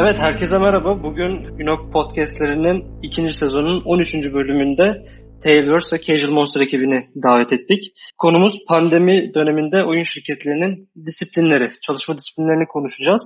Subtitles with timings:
[0.00, 1.02] Evet herkese merhaba.
[1.02, 4.14] Bugün Günok Podcast'lerinin ikinci sezonunun 13.
[4.14, 5.06] bölümünde
[5.42, 7.82] Tailverse ve Casual Monster ekibini davet ettik.
[8.18, 13.22] Konumuz pandemi döneminde oyun şirketlerinin disiplinleri, çalışma disiplinlerini konuşacağız.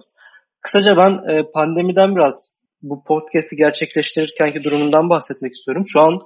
[0.62, 2.34] Kısaca ben e, pandemiden biraz
[2.82, 5.84] bu podcast'i gerçekleştirirkenki durumundan bahsetmek istiyorum.
[5.92, 6.18] Şu an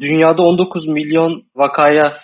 [0.00, 2.16] dünyada 19 milyon vakaya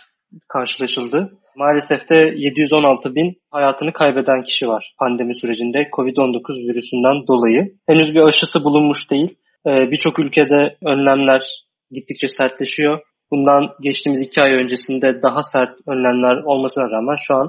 [0.49, 1.31] karşılaşıldı.
[1.57, 7.73] Maalesef de 716 bin hayatını kaybeden kişi var pandemi sürecinde COVID-19 virüsünden dolayı.
[7.87, 9.39] Henüz bir aşısı bulunmuş değil.
[9.67, 11.43] Ee, Birçok ülkede önlemler
[11.91, 13.01] gittikçe sertleşiyor.
[13.31, 17.49] Bundan geçtiğimiz iki ay öncesinde daha sert önlemler olmasına rağmen şu an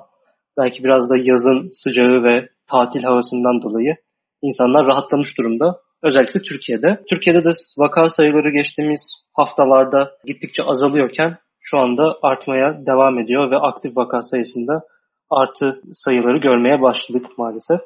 [0.57, 3.95] belki biraz da yazın sıcağı ve tatil havasından dolayı
[4.41, 5.77] insanlar rahatlamış durumda.
[6.03, 7.01] Özellikle Türkiye'de.
[7.09, 9.01] Türkiye'de de vaka sayıları geçtiğimiz
[9.33, 11.37] haftalarda gittikçe azalıyorken
[11.69, 14.81] şu anda artmaya devam ediyor ve aktif vaka sayısında
[15.29, 17.79] artı sayıları görmeye başladık maalesef.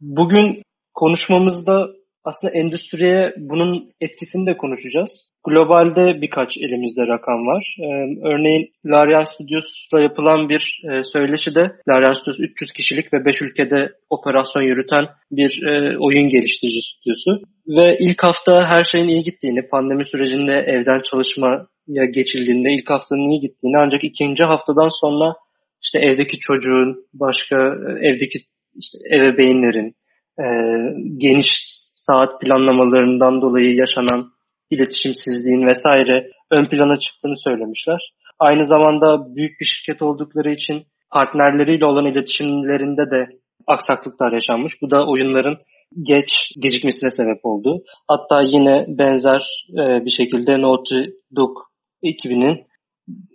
[0.00, 0.62] Bugün
[0.94, 1.86] konuşmamızda
[2.24, 5.30] aslında endüstriye bunun etkisini de konuşacağız.
[5.46, 7.76] Globalde birkaç elimizde rakam var.
[7.80, 7.84] Ee,
[8.32, 14.62] örneğin Larian Studios'la yapılan bir e, söyleşide Larian Studios 300 kişilik ve 5 ülkede operasyon
[14.62, 17.30] yürüten bir e, oyun geliştirici stüdyosu.
[17.66, 21.00] Ve ilk hafta her şeyin iyi gittiğini, pandemi sürecinde evden
[21.86, 25.34] çalışmaya geçildiğinde ilk haftanın iyi gittiğini ancak ikinci haftadan sonra
[25.82, 28.38] işte evdeki çocuğun, başka e, evdeki
[28.74, 29.94] işte ebeveynlerin,
[30.38, 30.46] e,
[31.16, 31.46] geniş
[31.92, 34.30] saat planlamalarından dolayı yaşanan
[34.70, 38.00] iletişimsizliğin vesaire ön plana çıktığını söylemişler.
[38.38, 43.26] Aynı zamanda büyük bir şirket oldukları için partnerleriyle olan iletişimlerinde de
[43.66, 44.72] aksaklıklar yaşanmış.
[44.82, 45.56] Bu da oyunların
[46.02, 46.28] geç
[46.62, 47.82] gecikmesine sebep oldu.
[48.08, 49.42] Hatta yine benzer
[49.72, 51.00] e, bir şekilde Naughty
[51.36, 51.56] Dog
[52.08, 52.66] ekibinin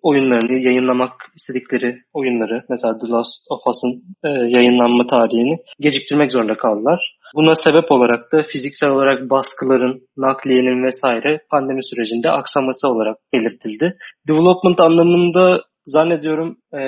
[0.01, 7.18] oyunlarını yayınlamak istedikleri oyunları mesela The Last of Us'ın e, yayınlanma tarihini geciktirmek zorunda kaldılar.
[7.35, 13.97] Buna sebep olarak da fiziksel olarak baskıların, nakliyenin vesaire pandemi sürecinde aksaması olarak belirtildi.
[14.28, 16.79] Development anlamında zannediyorum e,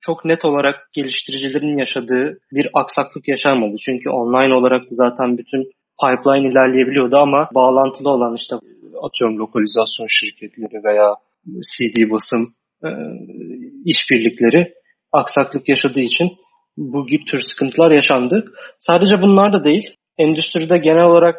[0.00, 3.76] çok net olarak geliştiricilerin yaşadığı bir aksaklık yaşanmadı.
[3.80, 5.70] Çünkü online olarak zaten bütün
[6.00, 8.56] pipeline ilerleyebiliyordu ama bağlantılı olan işte
[9.02, 11.14] atıyorum lokalizasyon şirketleri veya
[11.46, 12.88] CD basım e,
[13.84, 14.74] işbirlikleri
[15.12, 16.28] aksaklık yaşadığı için
[16.76, 18.52] bu gibi tür sıkıntılar yaşandı.
[18.78, 19.94] Sadece bunlar da değil.
[20.18, 21.36] Endüstride genel olarak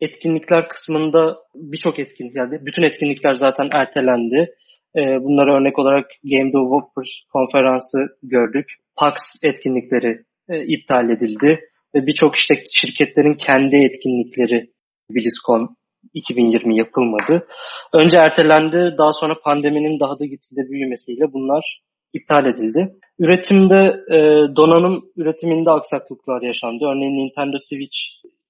[0.00, 4.54] etkinlikler kısmında birçok etkinlik yani bütün etkinlikler zaten ertelendi.
[4.96, 8.66] E, bunlara örnek olarak Game Developers konferansı gördük.
[8.96, 11.60] PAX etkinlikleri e, iptal edildi
[11.94, 14.70] ve birçok işte şirketlerin kendi etkinlikleri
[15.10, 15.76] BlizzCon
[16.14, 17.46] 2020 yapılmadı.
[17.92, 21.80] Önce ertelendi, daha sonra pandeminin daha da gitgide büyümesiyle bunlar
[22.12, 22.92] iptal edildi.
[23.18, 24.18] Üretimde e,
[24.56, 26.84] donanım üretiminde aksaklıklar yaşandı.
[26.84, 27.98] Örneğin Nintendo Switch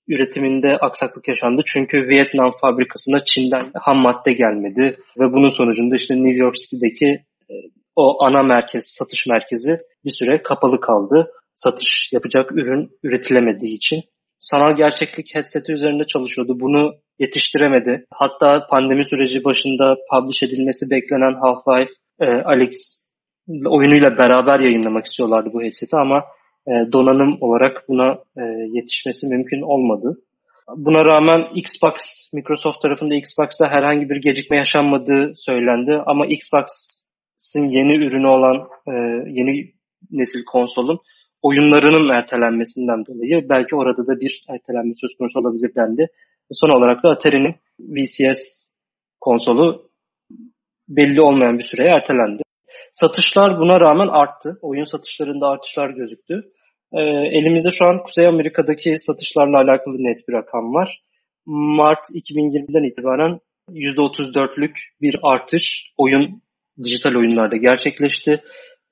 [0.09, 1.63] üretiminde aksaklık yaşandı.
[1.67, 7.07] Çünkü Vietnam fabrikasına Çin'den ham madde gelmedi ve bunun sonucunda işte New York City'deki
[7.51, 7.55] e,
[7.97, 9.71] o ana merkez, satış merkezi
[10.05, 11.31] bir süre kapalı kaldı.
[11.55, 14.03] Satış yapacak ürün üretilemediği için.
[14.51, 16.61] Sanal gerçeklik headseti üzerinde çalışıyordu.
[16.61, 18.05] Bunu yetiştiremedi.
[18.11, 22.75] Hatta pandemi süreci başında publish edilmesi beklenen Half-Life e, Alex
[23.49, 26.25] oyunuyla beraber yayınlamak istiyorlardı bu headseti ama
[26.69, 30.19] e, donanım olarak buna e, yetişmesi mümkün olmadı.
[30.77, 31.95] Buna rağmen Xbox,
[32.33, 38.57] Microsoft tarafında Xbox'ta herhangi bir gecikme yaşanmadığı söylendi ama Xbox'ın yeni ürünü olan
[38.89, 38.93] e,
[39.39, 39.73] yeni
[40.11, 40.99] nesil konsolun
[41.49, 46.07] oyunlarının ertelenmesinden dolayı belki orada da bir ertelenme söz konusu olabilir dendi.
[46.53, 48.41] Son olarak da Atari'nin VCS
[49.21, 49.91] konsolu
[50.89, 52.43] belli olmayan bir süreye ertelendi.
[52.93, 54.59] Satışlar buna rağmen arttı.
[54.63, 56.43] Oyun satışlarında artışlar gözüktü.
[56.93, 57.01] E,
[57.39, 61.01] elimizde şu an Kuzey Amerika'daki satışlarla alakalı net bir rakam var.
[61.47, 63.39] Mart 2020'den itibaren
[63.71, 66.43] %34'lük bir artış oyun
[66.85, 68.43] dijital oyunlarda gerçekleşti.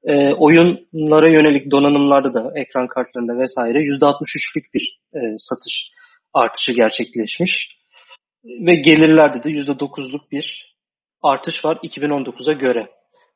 [0.05, 5.91] E, oyunlara yönelik donanımlarda da ekran kartlarında vesaire %63'lük bir e, satış
[6.35, 7.77] artışı gerçekleşmiş.
[8.45, 10.77] Ve gelirlerde de %9'luk bir
[11.23, 12.89] artış var 2019'a göre.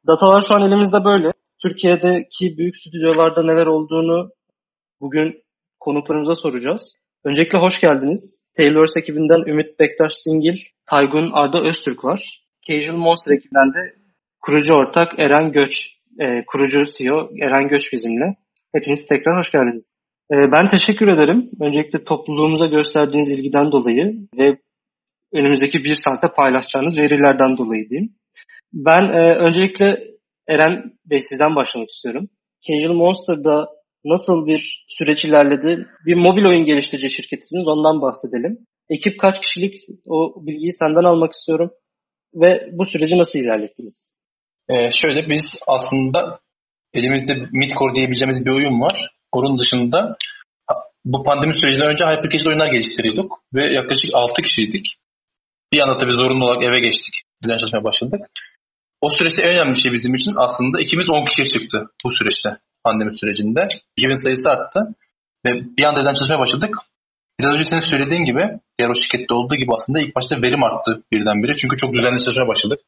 [0.06, 1.32] Datalar şu an elimizde böyle.
[1.62, 4.30] Türkiye'deki büyük stüdyolarda neler olduğunu
[5.00, 5.42] bugün
[5.80, 6.96] konuklarımıza soracağız.
[7.24, 8.22] Öncelikle hoş geldiniz.
[8.56, 10.58] Taylor's ekibinden Ümit Bektaş Singil,
[10.90, 12.40] Taygun Arda Öztürk var.
[12.68, 13.94] Casual Monster ekibinden de
[14.40, 18.36] kurucu ortak Eren Göç, e, kurucu CEO Eren Göç bizimle.
[18.74, 19.84] Hepiniz tekrar hoş geldiniz.
[20.32, 21.50] E, ben teşekkür ederim.
[21.60, 24.56] Öncelikle topluluğumuza gösterdiğiniz ilgiden dolayı ve
[25.32, 28.10] önümüzdeki bir saatte paylaşacağınız verilerden dolayı diyeyim.
[28.72, 29.98] Ben e, öncelikle
[30.48, 32.28] Eren Bey sizden başlamak istiyorum.
[32.66, 33.76] Casual Monster'da
[34.06, 35.86] Nasıl bir süreç ilerledi?
[36.06, 38.58] Bir mobil oyun geliştirici şirketisiniz ondan bahsedelim.
[38.88, 39.74] Ekip kaç kişilik
[40.06, 41.70] o bilgiyi senden almak istiyorum.
[42.34, 44.15] Ve bu süreci nasıl ilerlettiniz?
[44.70, 46.40] Ee, şöyle biz aslında
[46.94, 49.10] elimizde Midcore diyebileceğimiz bir oyun var.
[49.32, 50.16] Onun dışında
[51.04, 54.86] bu pandemi sürecinden önce hypercasual oyunlar geliştiriyorduk ve yaklaşık 6 kişiydik.
[55.72, 57.14] Bir anda tabii zorunlu olarak eve geçtik.
[57.44, 58.20] Birden çalışmaya başladık.
[59.00, 62.50] O süreçte en önemli şey bizim için aslında ikimiz 10 kişiye çıktı bu süreçte
[62.84, 63.68] pandemi sürecinde.
[63.98, 64.80] Ekibin sayısı arttı
[65.46, 66.74] ve bir anda evden çalışmaya başladık.
[67.40, 68.42] Biraz önce senin söylediğin gibi
[68.78, 71.56] diğer o şirkette olduğu gibi aslında ilk başta verim arttı birdenbire.
[71.56, 72.80] Çünkü çok düzenli çalışmaya başladık.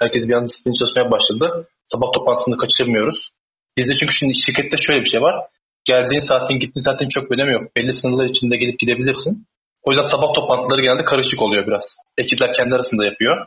[0.00, 1.68] Herkes bir anda disiplin çalışmaya başladı.
[1.92, 3.30] Sabah toplantısını kaçırmıyoruz.
[3.76, 5.34] Bizde çünkü şimdi şirkette şöyle bir şey var.
[5.84, 7.76] Geldiğin saatin gittiğin saatin çok önemi yok.
[7.76, 9.46] Belli sınırlar içinde gelip gidebilirsin.
[9.82, 11.96] O yüzden sabah toplantıları genelde karışık oluyor biraz.
[12.18, 13.46] Ekipler kendi arasında yapıyor.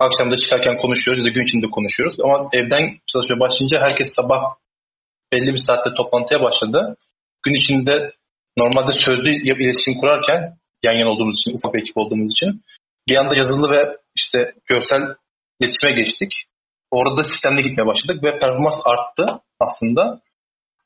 [0.00, 2.16] Akşam da çıkarken konuşuyoruz ya da gün içinde konuşuyoruz.
[2.24, 4.40] Ama evden çalışmaya başlayınca herkes sabah
[5.32, 6.96] belli bir saatte toplantıya başladı.
[7.44, 8.12] Gün içinde
[8.58, 12.62] normalde sözlü iletişim kurarken yan yana olduğumuz için, ufak ekip olduğumuz için
[13.08, 15.02] bir anda yazılı ve işte görsel
[15.60, 16.32] iletişime geçtik.
[16.90, 20.20] Orada sistemde gitmeye başladık ve performans arttı aslında.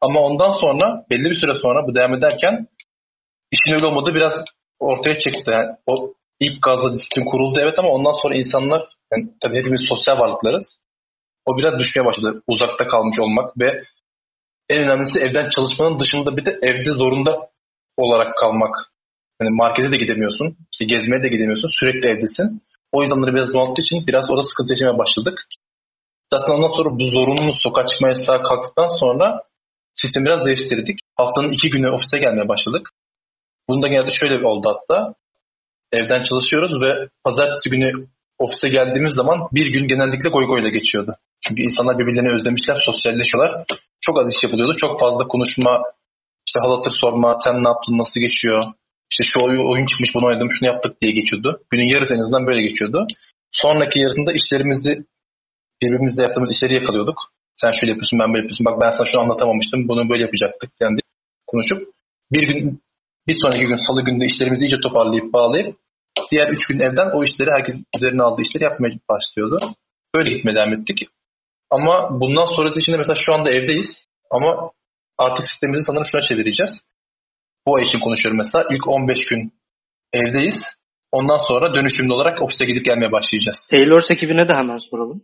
[0.01, 2.67] Ama ondan sonra belli bir süre sonra bu devam ederken
[3.51, 4.33] işin öyle olmadığı biraz
[4.79, 5.51] ortaya çıktı.
[5.53, 8.83] Yani o ilk gazla disiplin kuruldu evet ama ondan sonra insanlar
[9.13, 10.81] yani tabii hepimiz sosyal varlıklarız.
[11.47, 12.43] O biraz düşmeye başladı.
[12.47, 13.83] Uzakta kalmış olmak ve
[14.69, 17.51] en önemlisi evden çalışmanın dışında bir de evde zorunda
[17.97, 18.77] olarak kalmak.
[19.41, 22.63] Yani markete de gidemiyorsun, işte gezmeye de gidemiyorsun, sürekli evdesin.
[22.93, 25.37] O insanları biraz bunalttığı için biraz orada sıkıntı yaşamaya başladık.
[26.33, 29.43] Zaten ondan sonra bu zorunlu sokağa çıkma yasağı kalktıktan sonra
[29.95, 30.99] sistemi biraz değiştirdik.
[31.17, 32.91] Haftanın iki günü ofise gelmeye başladık.
[33.69, 35.15] Bunda genelde şöyle oldu hatta.
[35.93, 38.07] Evden çalışıyoruz ve pazartesi günü
[38.39, 41.15] ofise geldiğimiz zaman bir gün genellikle goy goyla geçiyordu.
[41.49, 43.65] Çünkü insanlar birbirlerini özlemişler, sosyalleşiyorlar.
[44.01, 44.77] Çok az iş yapılıyordu.
[44.77, 45.83] Çok fazla konuşma,
[46.47, 48.65] işte hal hatır sorma, sen ne yaptın, nasıl geçiyor,
[49.11, 51.61] işte şu oyun çıkmış bunu oynadım, şunu yaptık diye geçiyordu.
[51.71, 53.07] Günün yarısı en azından böyle geçiyordu.
[53.53, 55.05] Sonraki yarısında işlerimizi
[55.83, 57.19] birbirimizle yaptığımız işleri yakalıyorduk.
[57.57, 58.67] Sen şöyle yapıyorsun, ben böyle yapıyorsun.
[58.67, 60.71] Bak ben sana şunu anlatamamıştım, bunu böyle yapacaktık.
[60.81, 60.99] Yani
[61.47, 61.89] konuşup
[62.33, 62.83] bir gün,
[63.27, 65.77] bir sonraki gün salı günde işlerimizi iyice toparlayıp bağlayıp
[66.31, 69.75] diğer üç gün evden o işleri herkes üzerine aldığı işleri yapmaya başlıyordu.
[70.15, 71.09] Böyle gitmeye devam ettik.
[71.71, 74.07] Ama bundan sonrası için de mesela şu anda evdeyiz.
[74.31, 74.71] Ama
[75.19, 76.73] artık sistemimizi sanırım şuna çevireceğiz.
[77.67, 78.65] Bu ay için konuşuyorum mesela.
[78.71, 79.53] İlk 15 gün
[80.13, 80.61] evdeyiz.
[81.13, 83.69] Ondan sonra dönüşümlü olarak ofise gidip gelmeye başlayacağız.
[83.71, 85.23] Taylor ekibine de hemen soralım.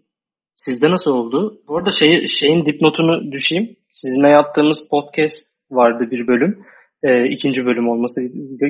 [0.55, 1.61] Sizde nasıl oldu?
[1.69, 3.77] Bu arada şey, şeyin dipnotunu düşeyim.
[3.93, 6.65] Sizinle yaptığımız podcast vardı bir bölüm.
[7.03, 8.21] E, ikinci bölüm olması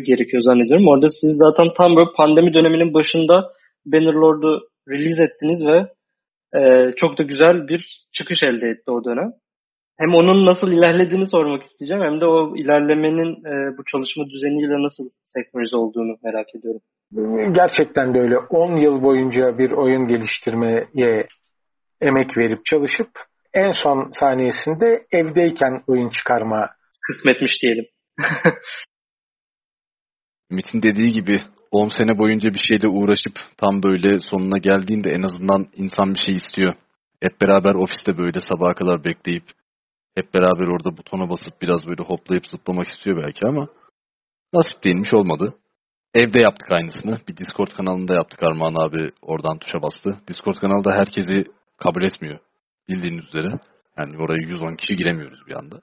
[0.06, 0.88] gerekiyor zannediyorum.
[0.88, 3.52] Orada siz zaten tam böyle pandemi döneminin başında
[3.86, 5.78] Bannerlord'u release ettiniz ve
[6.60, 9.32] e, çok da güzel bir çıkış elde etti o dönem.
[9.98, 15.04] Hem onun nasıl ilerlediğini sormak isteyeceğim hem de o ilerlemenin e, bu çalışma düzeniyle nasıl
[15.24, 16.80] senkronize olduğunu merak ediyorum.
[17.54, 18.38] Gerçekten de öyle.
[18.38, 20.88] 10 yıl boyunca bir oyun geliştirmeye
[22.00, 23.08] emek verip çalışıp
[23.54, 26.70] en son saniyesinde evdeyken oyun çıkarma
[27.02, 27.84] kısmetmiş diyelim.
[30.50, 31.36] Ümit'in dediği gibi
[31.70, 36.36] 10 sene boyunca bir şeyle uğraşıp tam böyle sonuna geldiğinde en azından insan bir şey
[36.36, 36.74] istiyor.
[37.22, 39.44] Hep beraber ofiste böyle sabaha kadar bekleyip
[40.16, 43.68] hep beraber orada butona basıp biraz böyle hoplayıp zıplamak istiyor belki ama
[44.52, 45.54] nasip değilmiş olmadı.
[46.14, 47.20] Evde yaptık aynısını.
[47.28, 50.20] Bir Discord kanalında yaptık Armağan abi oradan tuşa bastı.
[50.28, 51.44] Discord kanalda herkesi
[51.76, 52.38] kabul etmiyor.
[52.88, 53.48] Bildiğiniz üzere.
[53.98, 55.80] Yani oraya 110 kişi giremiyoruz bir anda.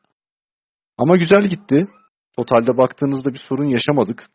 [0.97, 1.87] Ama güzel gitti.
[2.37, 4.29] Totalde baktığınızda bir sorun yaşamadık.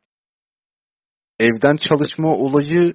[1.38, 2.94] Evden çalışma olayı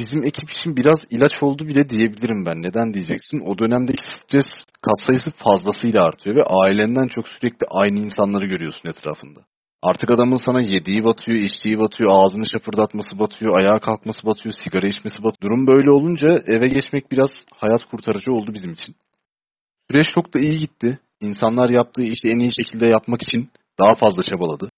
[0.00, 2.62] bizim ekip için biraz ilaç oldu bile diyebilirim ben.
[2.62, 3.40] Neden diyeceksin?
[3.46, 4.46] O dönemdeki stres
[4.82, 9.40] katsayısı fazlasıyla artıyor ve ailenden çok sürekli aynı insanları görüyorsun etrafında.
[9.82, 15.22] Artık adamın sana yediği batıyor, içtiği batıyor, ağzını şapırdatması batıyor, ayağa kalkması batıyor, sigara içmesi
[15.22, 15.50] batıyor.
[15.50, 18.96] Durum böyle olunca eve geçmek biraz hayat kurtarıcı oldu bizim için.
[19.90, 20.98] Süreç çok da iyi gitti.
[21.20, 24.70] İnsanlar yaptığı işi en iyi şekilde yapmak için daha fazla çabaladı.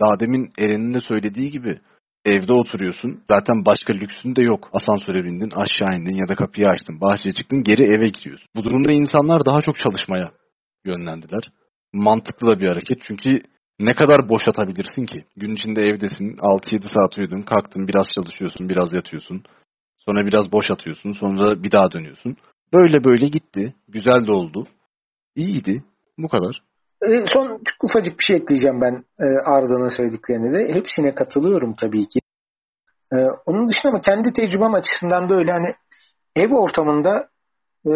[0.00, 1.80] Daha demin Eren'in de söylediği gibi
[2.24, 3.22] evde oturuyorsun.
[3.28, 4.70] Zaten başka lüksün de yok.
[4.72, 8.48] Asansöre bindin, aşağı indin ya da kapıyı açtın, bahçeye çıktın, geri eve gidiyorsun.
[8.56, 10.32] Bu durumda insanlar daha çok çalışmaya
[10.84, 11.42] yönlendiler.
[11.92, 13.42] Mantıklı da bir hareket çünkü
[13.80, 15.24] ne kadar boş atabilirsin ki?
[15.36, 19.42] Gün içinde evdesin, 6-7 saat uyudun, kalktın, biraz çalışıyorsun, biraz yatıyorsun.
[19.98, 22.36] Sonra biraz boş atıyorsun, sonra bir daha dönüyorsun.
[22.72, 23.74] Böyle böyle gitti.
[23.88, 24.66] Güzel de oldu.
[25.36, 25.84] İyiydi.
[26.18, 26.62] Bu kadar.
[27.02, 30.74] E, son çok ufacık bir şey ekleyeceğim ben e, Arda'nın söylediklerine de.
[30.74, 32.20] Hepsine katılıyorum tabii ki.
[33.12, 33.16] E,
[33.46, 35.74] onun dışında ama kendi tecrübem açısından da öyle hani
[36.36, 37.28] ev ortamında
[37.86, 37.92] e,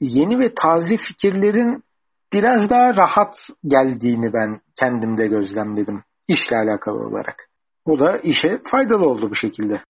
[0.00, 1.84] yeni ve taze fikirlerin
[2.32, 7.48] biraz daha rahat geldiğini ben kendimde gözlemledim işle alakalı olarak.
[7.86, 9.82] Bu da işe faydalı oldu bu şekilde.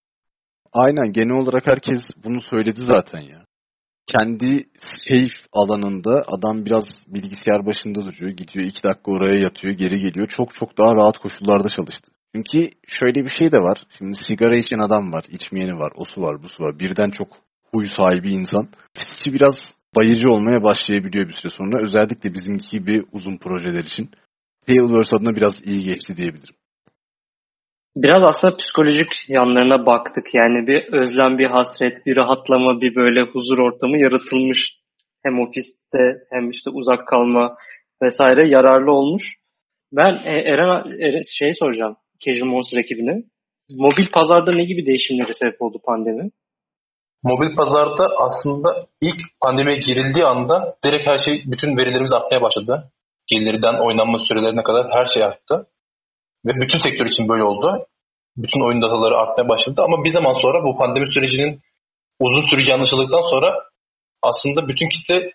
[0.72, 3.45] Aynen genel olarak herkes bunu söyledi zaten ya.
[4.06, 8.36] Kendi safe alanında adam biraz bilgisayar başında duruyor.
[8.36, 10.28] Gidiyor iki dakika oraya yatıyor geri geliyor.
[10.28, 12.12] Çok çok daha rahat koşullarda çalıştı.
[12.34, 13.82] Çünkü şöyle bir şey de var.
[13.98, 16.78] Şimdi sigara içen adam var, içmeyeni var, o su var, bu su var.
[16.78, 17.28] Birden çok
[17.72, 18.68] huy sahibi insan.
[18.96, 19.54] Ofisçi biraz
[19.96, 21.82] bayıcı olmaya başlayabiliyor bir süre sonra.
[21.82, 24.10] Özellikle bizimki gibi uzun projeler için.
[24.66, 26.54] Tailverse adına biraz iyi geçti diyebilirim.
[27.96, 30.34] Biraz aslında psikolojik yanlarına baktık.
[30.34, 34.58] Yani bir özlem, bir hasret, bir rahatlama, bir böyle huzur ortamı yaratılmış.
[35.24, 37.56] Hem ofiste hem işte uzak kalma
[38.02, 39.22] vesaire yararlı olmuş.
[39.92, 41.96] Ben e, Eren, Eren şey soracağım.
[42.26, 43.22] Casual Monster ekibine.
[43.70, 46.30] Mobil pazarda ne gibi değişimlere sebep oldu pandemi?
[47.22, 48.68] Mobil pazarda aslında
[49.02, 52.92] ilk pandemiye girildiği anda direkt her şey, bütün verilerimiz artmaya başladı.
[53.26, 55.66] Gelirden oynanma sürelerine kadar her şey arttı.
[56.46, 57.86] Ve bütün sektör için böyle oldu.
[58.36, 59.82] Bütün oyun dataları artmaya başladı.
[59.84, 61.60] Ama bir zaman sonra bu pandemi sürecinin
[62.20, 63.54] uzun süreceği anlaşıldıktan sonra
[64.22, 65.32] aslında bütün kitle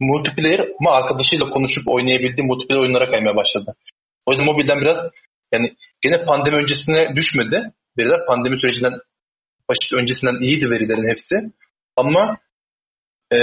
[0.00, 3.74] multiplayer ama arkadaşıyla konuşup oynayabildiği multiplayer oyunlara kaymaya başladı.
[4.26, 4.98] O yüzden mobilden biraz
[5.52, 7.72] yani gene pandemi öncesine düşmedi.
[7.98, 8.92] Veriler pandemi sürecinden
[9.68, 11.36] başı öncesinden iyiydi verilerin hepsi.
[11.96, 12.38] Ama
[13.32, 13.36] e,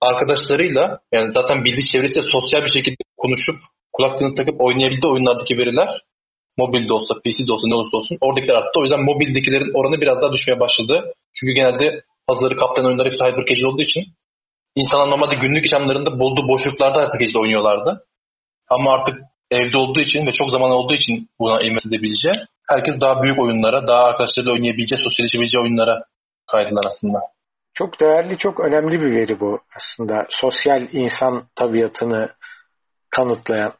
[0.00, 3.56] arkadaşlarıyla yani zaten bildiği çevresiyle sosyal bir şekilde konuşup
[4.00, 6.02] kulaklığını takıp oynayabildiği oyunlardaki veriler
[6.58, 8.80] mobilde olsa, PC'de olsa ne olursa olsun oradakiler arttı.
[8.80, 11.12] O yüzden mobildekilerin oranı biraz daha düşmeye başladı.
[11.34, 14.04] Çünkü genelde pazarı kaplayan oyunlar hepsi hyper casual olduğu için
[14.74, 18.04] insanlar normalde günlük yaşamlarında bulduğu boşluklarda hyper casual oynuyorlardı.
[18.68, 19.16] Ama artık
[19.50, 22.34] evde olduğu için ve çok zaman olduğu için buna eğmesi edebileceği
[22.68, 26.04] herkes daha büyük oyunlara, daha arkadaşlarıyla oynayabileceği, sosyalleşebileceği oyunlara
[26.46, 27.18] kaydılar aslında.
[27.74, 30.26] Çok değerli, çok önemli bir veri bu aslında.
[30.28, 32.28] Sosyal insan tabiatını
[33.10, 33.72] kanıtlayan.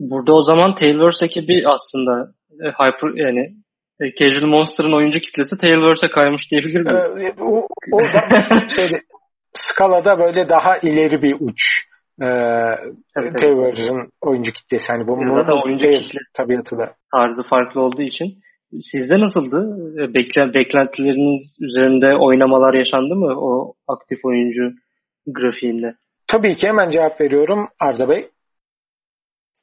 [0.00, 2.32] Burada o zaman Tailverse ekibi aslında
[2.64, 3.50] e, hyper yani
[4.00, 7.16] e, Casual Monster'ın oyuncu kitlesi Tailverse'e kaymış diyebilir miyiz?
[7.18, 8.20] Ee, o, o da
[8.76, 9.00] şeyde,
[9.52, 11.60] skalada böyle daha ileri bir uç.
[12.22, 12.26] Ee,
[13.18, 14.92] evet, Tailverse'ın oyuncu kitlesi.
[14.92, 16.94] Hani bu Zaten oyuncu kitlesi tabiatı da.
[17.12, 18.26] Tarzı farklı olduğu için.
[18.80, 19.58] Sizde nasıldı?
[20.14, 24.62] Beklen, beklentileriniz üzerinde oynamalar yaşandı mı o aktif oyuncu
[25.26, 25.94] grafiğinde?
[26.26, 28.28] Tabii ki hemen cevap veriyorum Arda Bey.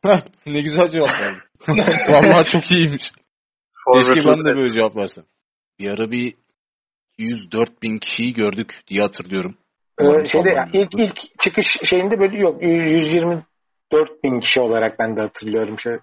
[0.46, 1.42] ne güzel cevap verdin.
[2.14, 3.12] Vallahi çok iyiymiş.
[3.94, 5.24] Keşke ben de böyle cevap versem.
[5.80, 6.36] Bir ara bir
[7.18, 9.58] 104 bin kişiyi gördük diye hatırlıyorum.
[10.02, 13.44] Ee, şeyde, ilk, ilk çıkış şeyinde böyle yok 124
[14.24, 15.80] bin kişi olarak ben de hatırlıyorum.
[15.80, 15.94] Şey,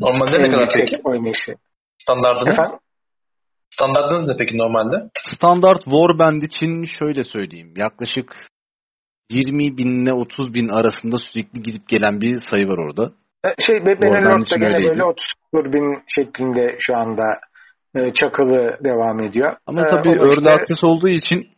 [0.00, 1.00] Normalde ne kadar peki?
[1.04, 1.54] Oynayışı.
[1.98, 2.54] Standartınız?
[2.54, 2.78] Efendim?
[3.70, 5.10] Standartınız ne peki normalde?
[5.26, 7.74] Standart Warband için şöyle söyleyeyim.
[7.76, 8.46] Yaklaşık
[9.30, 13.12] 20 binle 30 bin arasında sürekli gidip gelen bir sayı var orada.
[13.58, 17.24] Şey Benelort'ta gene böyle 30 bin şeklinde şu anda
[17.94, 19.56] e, çakılı devam ediyor.
[19.66, 20.50] Ama e, tabii early işte...
[20.50, 21.48] access olduğu için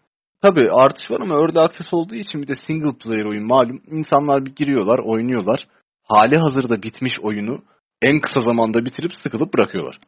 [0.43, 3.83] tabii artış var ama early access olduğu için bir de single player oyun malum.
[3.87, 5.69] insanlar bir giriyorlar, oynuyorlar.
[6.03, 7.59] Hali hazırda bitmiş oyunu
[8.03, 9.99] en kısa zamanda bitirip sıkılıp bırakıyorlar.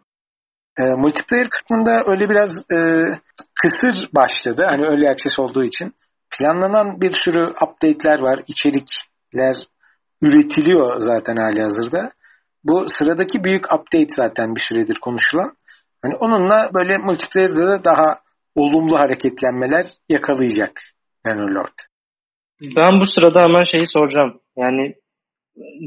[0.78, 2.78] E, multiplayer kısmında öyle biraz e,
[3.62, 4.66] kısır başladı.
[4.68, 5.94] Hani early access olduğu için.
[6.38, 9.56] Planlanan bir sürü update'ler var, içerikler
[10.23, 12.12] üretiliyor zaten hali hazırda.
[12.65, 15.57] Bu sıradaki büyük update zaten bir süredir konuşulan.
[16.03, 18.19] Hani onunla böyle multiplayer'da da daha
[18.55, 20.81] olumlu hareketlenmeler yakalayacak
[21.27, 21.77] Bannerlord.
[22.77, 24.41] Ben bu sırada hemen şeyi soracağım.
[24.57, 24.95] Yani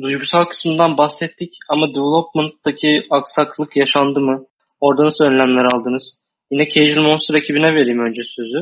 [0.02, 4.46] duygusal kısmından bahsettik ama development'taki aksaklık yaşandı mı?
[4.80, 6.22] Orada nasıl önlemler aldınız?
[6.52, 8.60] Yine Casual Monster ekibine vereyim önce sözü.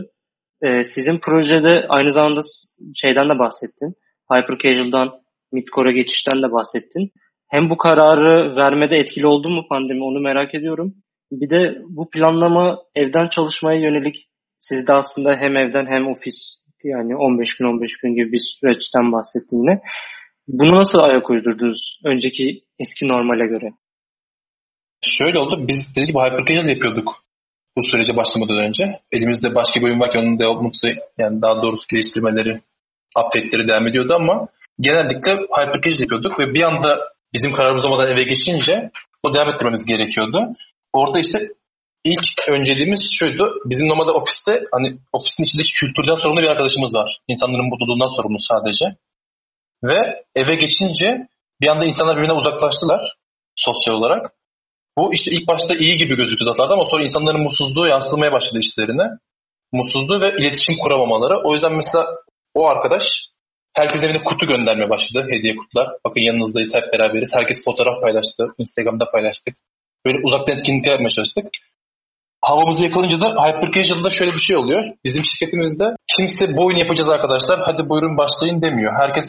[0.64, 2.42] Ee, sizin projede aynı zamanda
[2.96, 3.96] şeyden de bahsettin.
[4.32, 5.21] Hyper Casual'dan
[5.52, 7.12] Midcore'a geçişten de bahsettin.
[7.50, 10.94] Hem bu kararı vermede etkili oldu mu pandemi onu merak ediyorum.
[11.32, 14.16] Bir de bu planlama evden çalışmaya yönelik
[14.60, 19.58] sizde aslında hem evden hem ofis yani 15 gün 15 gün gibi bir süreçten bahsettin
[19.58, 19.82] yine.
[20.48, 23.72] Bunu nasıl ayak uydurdunuz önceki eski normale göre?
[25.06, 25.68] Şöyle oldu.
[25.68, 27.22] Biz dediğim gibi hypercasual yapıyorduk
[27.78, 28.84] bu sürece başlamadan önce.
[29.12, 32.62] Elimizde başka bir oyun varken development'ı yani daha doğrusu geliştirmeleri,
[33.18, 34.48] update'leri devam ediyordu ama
[34.82, 37.00] genellikle hypercasual yapıyorduk ve bir anda
[37.34, 38.92] bizim kararımız olmadan eve geçince
[39.24, 40.52] o devam ettirmemiz gerekiyordu.
[40.94, 41.40] Orada işte
[42.04, 43.54] ilk önceliğimiz şuydu.
[43.66, 47.20] Bizim normalde ofiste hani ofisin içindeki kültürden sorumlu bir arkadaşımız var.
[47.28, 48.86] İnsanların mutluluğundan sorumlu sadece.
[49.84, 50.00] Ve
[50.36, 51.28] eve geçince
[51.62, 53.02] bir anda insanlar birbirine uzaklaştılar
[53.56, 54.32] sosyal olarak.
[54.98, 59.08] Bu işte ilk başta iyi gibi gözüktü datalarda ama sonra insanların mutsuzluğu yansımaya başladı işlerine.
[59.74, 61.38] Mutsuzluğu ve iletişim kuramamaları.
[61.44, 62.06] O yüzden mesela
[62.54, 63.04] o arkadaş
[63.74, 65.28] Herkes evine kutu göndermeye başladı.
[65.32, 65.88] Hediye kutular.
[66.06, 67.32] Bakın yanınızdayız hep beraberiz.
[67.36, 68.44] Herkes fotoğraf paylaştı.
[68.58, 69.56] Instagram'da paylaştık.
[70.06, 71.46] Böyle uzaktan etkinlikler yapmaya çalıştık.
[72.42, 74.84] Havamızı yakalayınca da Hyper Casual'da şöyle bir şey oluyor.
[75.06, 75.86] Bizim şirketimizde
[76.16, 77.60] kimse bu oyunu yapacağız arkadaşlar.
[77.68, 78.94] Hadi buyurun başlayın demiyor.
[79.02, 79.26] Herkes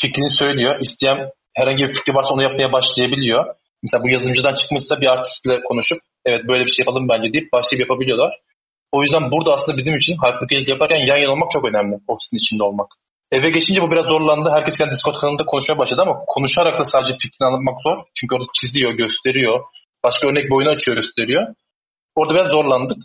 [0.00, 0.78] fikrini söylüyor.
[0.80, 1.18] İsteyen
[1.56, 3.54] herhangi bir fikri varsa onu yapmaya başlayabiliyor.
[3.82, 7.80] Mesela bu yazılımcıdan çıkmışsa bir artistle konuşup evet böyle bir şey yapalım bence deyip başlayıp
[7.80, 8.32] yapabiliyorlar.
[8.92, 11.94] O yüzden burada aslında bizim için Hyper Casual yaparken yan yana olmak çok önemli.
[12.08, 12.88] Ofisin içinde olmak.
[13.36, 14.48] Eve geçince bu biraz zorlandı.
[14.56, 17.96] Herkes kendi Discord kanalında konuşmaya başladı ama konuşarak da sadece fikrini anlatmak zor.
[18.16, 19.56] Çünkü orada çiziyor, gösteriyor.
[20.04, 21.42] Başka örnek bir açıyor, gösteriyor.
[22.16, 22.98] Orada biraz zorlandık.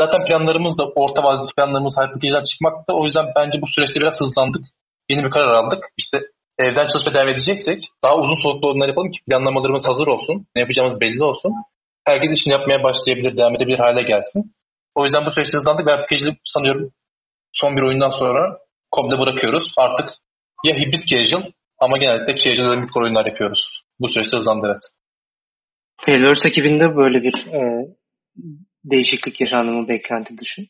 [0.00, 2.92] Zaten planlarımız da orta vadeli planlarımız Hypercase'den çıkmakta.
[2.98, 4.64] O yüzden bence bu süreçte biraz hızlandık.
[5.10, 5.82] Yeni bir karar aldık.
[5.98, 6.16] İşte
[6.58, 10.46] evden çalışmaya devam edeceksek daha uzun soluklu oyunlar yapalım ki planlamalarımız hazır olsun.
[10.54, 11.52] Ne yapacağımız belli olsun.
[12.04, 14.42] Herkes işini yapmaya başlayabilir, devam edebilir hale gelsin.
[14.94, 16.90] O yüzden bu süreçte hızlandık ve Hypercase'i sanıyorum
[17.52, 18.58] son bir oyundan sonra
[18.96, 19.74] komple bırakıyoruz.
[19.76, 20.08] Artık
[20.64, 21.42] ya hibrit casual
[21.78, 23.82] ama genellikle casual ve oyunlar yapıyoruz.
[24.00, 24.82] Bu süreçte hızlandı evet.
[26.06, 27.60] Taylor's ekibinde böyle bir e,
[28.84, 30.62] değişiklik yaşandı mı beklenti dışı?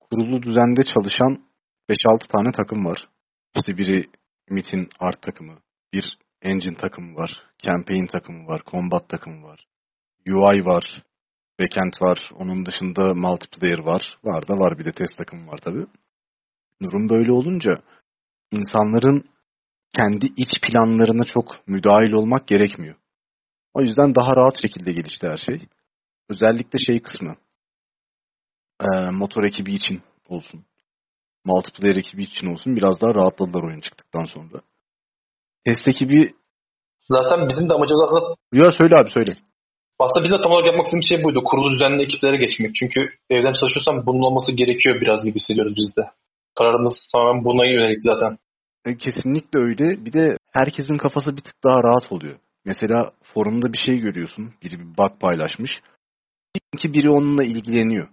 [0.00, 1.46] Kurulu düzende çalışan
[1.90, 3.08] 5-6 tane takım var.
[3.56, 4.10] İşte biri
[4.50, 5.58] MIT'in art takımı,
[5.92, 9.66] bir engine takımı var, campaign takımı var, combat takımı var,
[10.28, 11.02] UI var,
[11.60, 14.18] backend var, onun dışında multiplayer var.
[14.24, 15.86] Var da var bir de test takımı var tabi.
[16.82, 17.74] Durum böyle olunca
[18.52, 19.24] insanların
[19.96, 22.96] kendi iç planlarına çok müdahil olmak gerekmiyor.
[23.74, 25.68] O yüzden daha rahat şekilde gelişti her şey.
[26.30, 27.36] Özellikle şey kısmı.
[28.80, 30.64] E, motor ekibi için olsun.
[31.44, 32.76] Multiplayer ekibi için olsun.
[32.76, 34.60] Biraz daha rahatladılar oyun çıktıktan sonra.
[35.64, 36.34] Test ekibi...
[36.98, 38.36] Zaten bizim de amacımız aslında...
[38.52, 39.32] Ya söyle abi söyle.
[39.98, 41.44] Aslında biz de tam olarak yapmak istediğimiz şey buydu.
[41.44, 42.74] Kurulu düzenli ekiplere geçmek.
[42.74, 46.10] Çünkü evden çalışıyorsam bunun olması gerekiyor biraz gibi hissediyoruz biz de.
[46.58, 48.38] Kararımız tamamen buna yönelik zaten.
[48.84, 50.04] E, kesinlikle öyle.
[50.04, 52.38] Bir de herkesin kafası bir tık daha rahat oluyor.
[52.64, 54.54] Mesela forumda bir şey görüyorsun.
[54.62, 55.80] Biri bir bug paylaşmış.
[56.78, 58.08] Ki biri onunla ilgileniyor.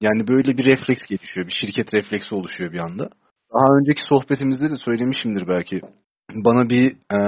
[0.00, 1.46] Yani böyle bir refleks gelişiyor.
[1.46, 3.10] Bir şirket refleksi oluşuyor bir anda.
[3.54, 5.80] Daha önceki sohbetimizde de söylemişimdir belki.
[6.34, 7.18] Bana bir e,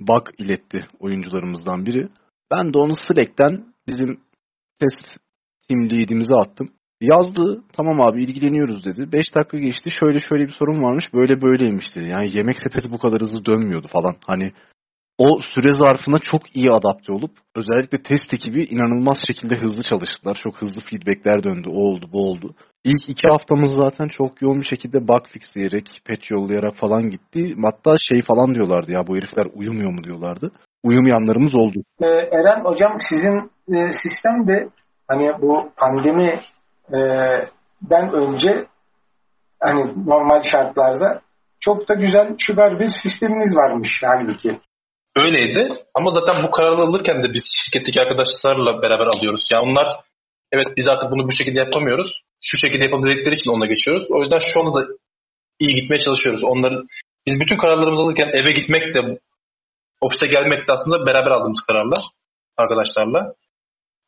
[0.00, 2.08] bug iletti oyuncularımızdan biri.
[2.50, 4.20] Ben de onu Slack'ten bizim
[4.80, 5.20] test
[5.68, 6.77] team lead'imize attım.
[7.00, 7.62] Yazdı.
[7.72, 9.12] Tamam abi ilgileniyoruz dedi.
[9.12, 9.90] 5 dakika geçti.
[9.90, 11.14] Şöyle şöyle bir sorun varmış.
[11.14, 12.08] Böyle böyleymiş dedi.
[12.08, 14.14] Yani yemek sepeti bu kadar hızlı dönmüyordu falan.
[14.26, 14.52] Hani
[15.18, 20.38] o süre zarfına çok iyi adapte olup özellikle test ekibi inanılmaz şekilde hızlı çalıştılar.
[20.42, 21.68] Çok hızlı feedbackler döndü.
[21.68, 22.54] O oldu, bu oldu.
[22.84, 27.54] İlk iki haftamız zaten çok yoğun bir şekilde bug fixleyerek, patch yollayarak falan gitti.
[27.62, 30.52] Hatta şey falan diyorlardı ya bu herifler uyumuyor mu diyorlardı.
[30.84, 31.78] Uyumayanlarımız oldu.
[32.00, 34.68] Ee, Eren hocam sizin e, sistem de
[35.08, 36.34] hani bu pandemi
[36.94, 36.98] e,
[37.82, 38.66] den önce
[39.60, 41.20] hani normal şartlarda
[41.60, 44.60] çok da güzel şugar bir sisteminiz varmış halbuki.
[45.16, 49.48] Öyleydi ama zaten bu kararı alırken de biz şirketteki arkadaşlarla beraber alıyoruz.
[49.52, 50.00] Yani onlar
[50.52, 52.22] evet biz artık bunu bu şekilde yapamıyoruz.
[52.42, 54.06] Şu şekilde yapabildikleri için ona geçiyoruz.
[54.10, 54.86] O yüzden şu anda da
[55.58, 56.44] iyi gitmeye çalışıyoruz.
[56.44, 56.86] Onların
[57.26, 59.18] biz bütün kararlarımızı alırken eve gitmek de
[60.00, 62.00] ofise gelmek de aslında beraber aldığımız kararlar
[62.56, 63.34] arkadaşlarla.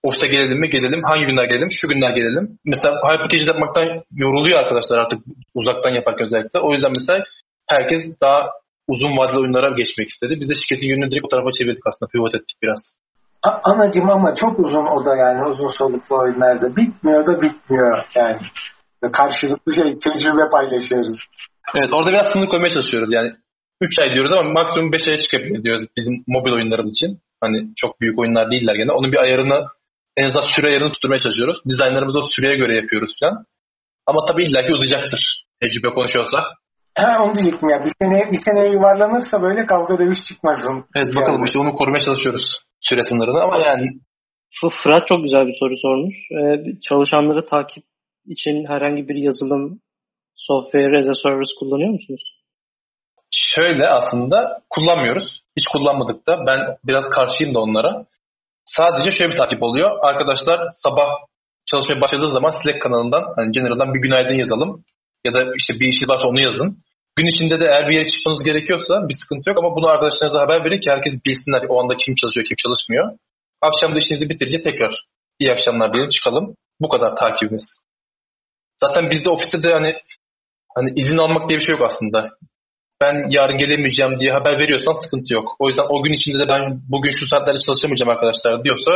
[0.03, 0.71] Ofise gelelim mi?
[0.71, 1.03] Gelelim.
[1.05, 1.69] Hangi günler gelelim?
[1.81, 2.59] Şu günler gelelim.
[2.65, 5.19] Mesela hypercasual yapmaktan yoruluyor arkadaşlar artık
[5.55, 6.61] uzaktan yaparken özellikle.
[6.61, 7.25] O yüzden mesela
[7.67, 8.51] herkes daha
[8.89, 10.41] uzun vadeli oyunlara geçmek istedi.
[10.41, 12.11] Biz de şirketin yönünü direkt o tarafa çevirdik aslında.
[12.11, 12.95] Pivot ettik biraz.
[13.43, 16.77] Anacım ama çok uzun o da yani uzun soluklu oyunlarda.
[16.77, 18.41] Bitmiyor da bitmiyor yani.
[19.13, 21.17] Karşılıklı şey tecrübe paylaşıyoruz.
[21.75, 23.13] Evet orada biraz sınır koymaya çalışıyoruz.
[23.13, 23.33] Yani
[23.81, 27.19] 3 ay diyoruz ama maksimum 5 aya çıkabilir diyoruz bizim mobil oyunlarımız için.
[27.41, 28.93] Hani çok büyük oyunlar değiller gene.
[28.93, 29.67] Onun bir ayarını
[30.17, 31.59] en azından süre ayarını tutturmaya çalışıyoruz.
[31.69, 33.45] Dizaynlarımızı o süreye göre yapıyoruz falan.
[34.07, 35.45] Ama tabii illaki uzayacaktır.
[35.61, 36.39] Tecrübe konuşuyorsa.
[36.97, 37.85] Ha onu diyecektim ya.
[37.85, 40.85] Bir sene bir seneye yuvarlanırsa böyle kavga dövüş çıkmasın.
[40.97, 41.47] Evet bakalım yani.
[41.47, 42.63] işte onu korumaya çalışıyoruz.
[42.81, 43.87] Süre sınırını ama yani.
[44.83, 46.17] Fırat çok güzel bir soru sormuş.
[46.33, 47.85] Ee, çalışanları takip
[48.27, 49.81] için herhangi bir yazılım
[50.35, 52.23] software as a service kullanıyor musunuz?
[53.31, 55.43] Şöyle aslında kullanmıyoruz.
[55.57, 56.47] Hiç kullanmadık da.
[56.47, 58.07] Ben biraz karşıyım da onlara.
[58.77, 59.91] Sadece şöyle bir takip oluyor.
[60.03, 61.09] Arkadaşlar sabah
[61.71, 64.85] çalışmaya başladığı zaman Slack kanalından hani General'dan bir günaydın yazalım.
[65.27, 66.71] Ya da işte bir işi varsa onu yazın.
[67.17, 70.65] Gün içinde de eğer bir yere çıkmanız gerekiyorsa bir sıkıntı yok ama bunu arkadaşlarınıza haber
[70.65, 73.05] verin ki herkes bilsinler o anda kim çalışıyor kim çalışmıyor.
[73.63, 74.95] Akşam da işinizi bitirince tekrar
[75.39, 76.55] iyi akşamlar diyelim çıkalım.
[76.81, 77.67] Bu kadar takibimiz.
[78.85, 79.95] Zaten bizde ofiste de hani
[80.77, 82.31] hani izin almak diye bir şey yok aslında.
[83.03, 85.57] Ben yarın gelemeyeceğim diye haber veriyorsan sıkıntı yok.
[85.59, 88.93] O yüzden o gün içinde de ben bugün şu saatlerde çalışamayacağım arkadaşlar diyorsa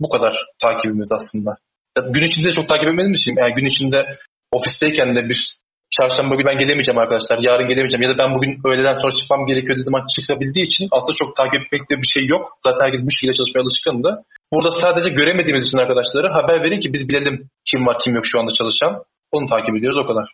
[0.00, 1.50] bu kadar takibimiz aslında.
[2.14, 4.18] Gün içinde de çok takip etmediğimiz için yani gün içinde
[4.52, 5.38] ofisteyken de bir
[5.96, 9.74] çarşamba günü ben gelemeyeceğim arkadaşlar, yarın gelemeyeceğim ya da ben bugün öğleden sonra çıkmam gerekiyor
[9.74, 12.42] dediği zaman çıkabildiği için aslında çok takip etmekte bir şey yok.
[12.66, 14.10] Zaten herkes bu şekilde çalışmaya alışkındı.
[14.52, 17.36] Burada sadece göremediğimiz için arkadaşlara haber verin ki biz bilelim
[17.68, 18.92] kim var kim yok şu anda çalışan.
[19.32, 20.26] Onu takip ediyoruz o kadar.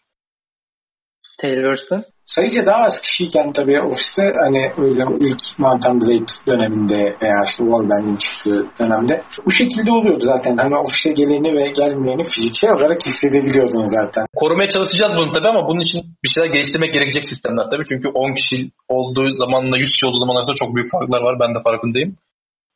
[1.40, 2.05] Tailverse'de?
[2.26, 8.16] Sayıca daha az kişiyken tabii ofiste hani öyle ilk Mountain Blade döneminde veya işte Warband'in
[8.16, 10.57] çıktığı dönemde bu şekilde oluyordu zaten.
[10.57, 14.24] Hani ofise geleni ve gelmeyeni fiziksel olarak hissedebiliyordun zaten.
[14.37, 17.85] Korumaya çalışacağız bunu tabii ama bunun için bir şeyler geliştirmek gerekecek sistemler tabii.
[17.88, 21.37] Çünkü 10 kişi olduğu zamanla 100 kişi olduğu zaman arasında çok büyük farklar var.
[21.40, 22.16] Ben de farkındayım.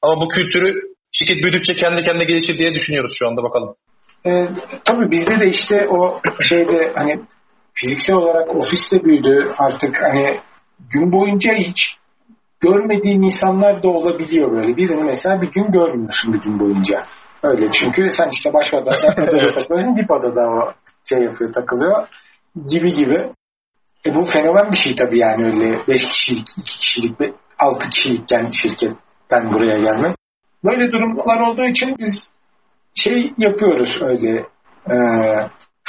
[0.03, 0.73] Ama bu kültürü
[1.13, 3.75] şirket büyüdükçe kendi kendine gelişir diye düşünüyoruz şu anda bakalım.
[4.27, 4.49] Ee,
[4.85, 7.21] tabii bizde de işte o şeyde hani
[7.75, 9.55] fiziksel olarak ofiste büyüdü.
[9.59, 10.41] Artık hani
[10.91, 11.97] gün boyunca hiç
[12.61, 14.77] görmediğin insanlar da olabiliyor böyle.
[14.77, 17.07] Birini mesela bir gün görmüyorsun bir gün boyunca.
[17.43, 20.73] Öyle çünkü sen işte baş odada takılıyorsun, dip odada o
[21.09, 22.09] şey yapıyor, takılıyor
[22.67, 23.33] gibi gibi.
[24.07, 27.21] E bu fenomen bir şey tabii yani öyle 5 kişilik, 2 kişilik,
[27.59, 30.17] 6 kişilikken şirketten buraya gelmek.
[30.65, 32.31] Böyle durumlar olduğu için biz
[32.95, 34.47] şey yapıyoruz öyle
[34.91, 34.97] e,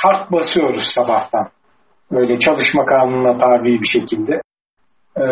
[0.02, 1.50] kart basıyoruz sabahtan.
[2.12, 4.42] Böyle çalışma kanununa tabi bir şekilde.
[5.18, 5.26] E,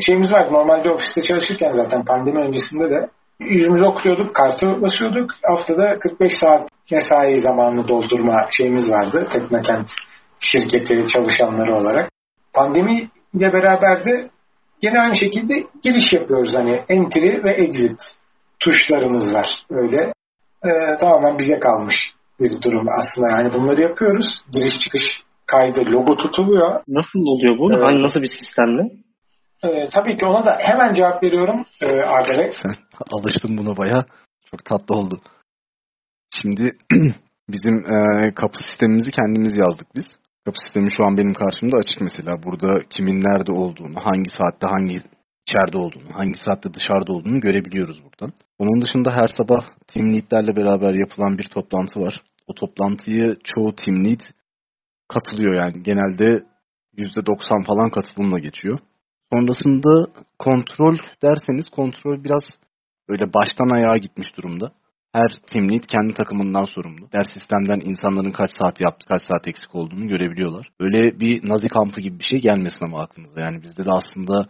[0.00, 0.52] şeyimiz var.
[0.52, 5.30] Normalde ofiste çalışırken zaten pandemi öncesinde de yüzümüzü okuyorduk, kartı basıyorduk.
[5.42, 9.28] Haftada 45 saat mesai zamanını doldurma şeyimiz vardı.
[9.32, 9.90] Teknokent
[10.38, 12.10] şirketi çalışanları olarak.
[12.52, 14.30] Pandemi ile beraber de
[14.82, 16.54] yine aynı şekilde giriş yapıyoruz.
[16.54, 18.02] Hani entry ve exit
[18.60, 19.66] tuşlarımız var.
[19.70, 20.12] Öyle
[20.64, 23.28] e, tamamen bize kalmış bir durum aslında.
[23.30, 24.44] Yani bunları yapıyoruz.
[24.52, 26.82] Giriş çıkış kaydı logo tutuluyor.
[26.88, 27.72] Nasıl oluyor bu?
[27.72, 27.82] Evet.
[27.84, 28.82] Hani nasıl bir sistemle?
[29.62, 32.50] E, tabii ki ona da hemen cevap veriyorum e, Arda Bey.
[32.62, 32.74] Sen
[33.12, 34.04] alıştın buna baya.
[34.50, 35.20] Çok tatlı oldu.
[36.42, 36.76] Şimdi
[37.48, 40.06] bizim e, kapı sistemimizi kendimiz yazdık biz.
[40.44, 42.42] Kapı sistemi şu an benim karşımda açık mesela.
[42.42, 45.02] Burada kimin nerede olduğunu, hangi saatte hangi
[45.46, 48.32] içeride olduğunu, hangi saatte dışarıda olduğunu görebiliyoruz buradan.
[48.58, 52.22] Onun dışında her sabah team leadlerle beraber yapılan bir toplantı var.
[52.46, 54.20] O toplantıyı çoğu team lead
[55.14, 55.82] katılıyor yani.
[55.82, 56.44] Genelde
[56.96, 58.78] %90 falan katılımla geçiyor.
[59.32, 60.06] Sonrasında
[60.38, 62.44] kontrol derseniz kontrol biraz
[63.08, 64.72] böyle baştan ayağa gitmiş durumda.
[65.12, 67.12] Her team lead kendi takımından sorumlu.
[67.12, 70.70] Ders sistemden insanların kaç saat yaptı, kaç saat eksik olduğunu görebiliyorlar.
[70.80, 73.40] Öyle bir nazi kampı gibi bir şey gelmesin ama aklınıza.
[73.40, 74.46] Yani bizde de aslında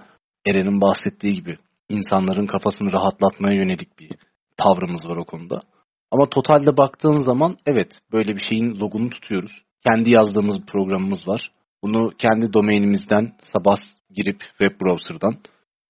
[0.46, 4.10] Eren'in bahsettiği gibi insanların kafasını rahatlatmaya yönelik bir
[4.56, 5.62] tavrımız var o konuda.
[6.10, 9.64] Ama totalde baktığın zaman evet böyle bir şeyin logunu tutuyoruz.
[9.86, 11.50] Kendi yazdığımız programımız var.
[11.82, 13.76] Bunu kendi domainimizden sabah
[14.10, 15.36] girip web browser'dan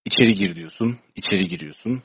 [0.04, 2.02] içeri gir diyorsun, içeri giriyorsun.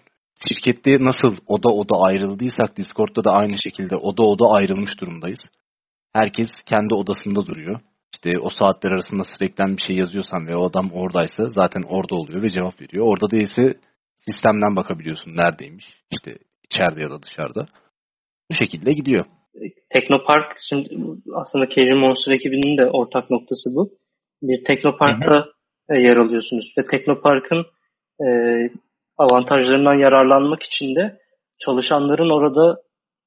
[0.47, 5.39] Şirkette nasıl oda oda ayrıldıysak Discord'da da aynı şekilde oda oda ayrılmış durumdayız.
[6.13, 7.79] Herkes kendi odasında duruyor.
[8.13, 12.41] İşte o saatler arasında sürekli bir şey yazıyorsan ve o adam oradaysa zaten orada oluyor
[12.41, 13.05] ve cevap veriyor.
[13.07, 13.79] Orada değilse
[14.15, 15.85] sistemden bakabiliyorsun neredeymiş.
[16.11, 17.67] İşte içeride ya da dışarıda.
[18.51, 19.25] Bu şekilde gidiyor.
[19.89, 20.89] Teknopark şimdi
[21.33, 23.89] aslında Cajun Monster ekibinin de ortak noktası bu.
[24.41, 25.97] Bir Teknopark'ta hı hı.
[25.97, 27.65] yer alıyorsunuz ve Teknopark'ın
[28.25, 28.27] e,
[29.17, 31.17] avantajlarından yararlanmak için de
[31.65, 32.81] çalışanların orada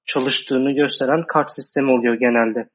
[0.06, 2.68] çalıştığını gösteren kart sistemi oluyor genelde.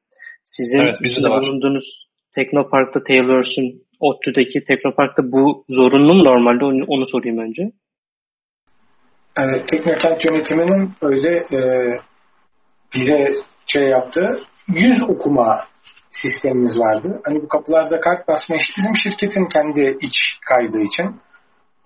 [0.44, 6.64] Sizin evet, bulunduğunuz Teknopark'ta Taylor'sun ODTÜ'deki Teknopark'ta bu zorunlu mu normalde?
[6.64, 7.62] Onu, onu sorayım önce.
[9.38, 11.58] Evet, Teknokent yönetiminin öyle e,
[12.94, 13.34] bize
[13.66, 15.64] şey yaptığı yüz okuma
[16.10, 17.20] sistemimiz vardı.
[17.24, 21.20] Hani bu kapılarda kart basma işi bizim şirketin kendi iç kaydı için.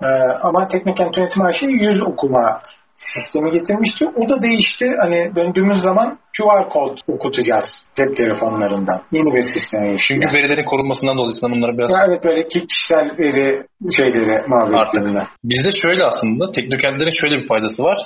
[0.02, 0.06] Ee,
[0.42, 2.60] ama Teknokent Yönetimi şeyi yüz okuma
[2.98, 4.04] sistemi getirmişti.
[4.16, 4.94] O da değişti.
[5.00, 9.02] Hani döndüğümüz zaman QR kod okutacağız cep telefonlarından.
[9.12, 10.34] Yeni bir sisteme Çünkü yani.
[10.34, 11.90] verilerin korunmasından dolayı bunlara biraz...
[11.90, 13.66] Ya evet böyle kişisel veri
[13.96, 15.22] şeyleri muhabbetlerinde.
[15.44, 17.98] Bizde şöyle aslında teknokentlerin şöyle bir faydası var.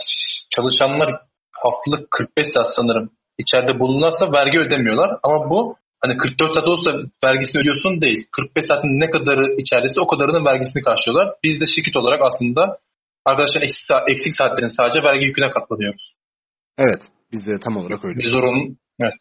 [0.51, 1.11] Çalışanlar
[1.53, 5.11] haftalık 45 saat sanırım içeride bulunursa vergi ödemiyorlar.
[5.23, 6.91] Ama bu hani 44 saat olsa
[7.25, 8.27] vergisini ödüyorsun değil.
[8.33, 11.35] 45 saatin ne kadarı içerideyse o kadarının vergisini karşılıyorlar.
[11.45, 12.79] Biz de şirket olarak aslında
[13.25, 16.17] arkadaşlar eksik, saat, eksik saatlerin sadece vergi yüküne katlanıyoruz.
[16.79, 17.03] Evet.
[17.33, 18.19] Biz de tam olarak öyle.
[18.19, 19.15] Bir zorun, evet.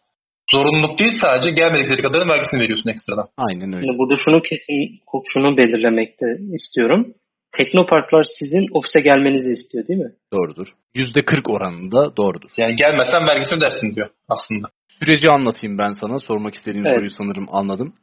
[0.51, 3.27] Zorunluluk değil sadece gelmedikleri kadarın vergisini veriyorsun ekstradan.
[3.37, 3.85] Aynen öyle.
[3.85, 4.99] Şimdi burada şunu kesin
[5.33, 7.13] şunu belirlemekte istiyorum.
[7.51, 10.11] Teknoparklar sizin ofise gelmenizi istiyor değil mi?
[10.33, 10.67] Doğrudur.
[10.95, 12.49] %40 oranında doğrudur.
[12.57, 14.67] Yani gelmezsen vergisini ödersin diyor aslında.
[14.99, 16.19] Süreci anlatayım ben sana.
[16.19, 16.95] Sormak istediğin evet.
[16.95, 17.93] soruyu sanırım anladım.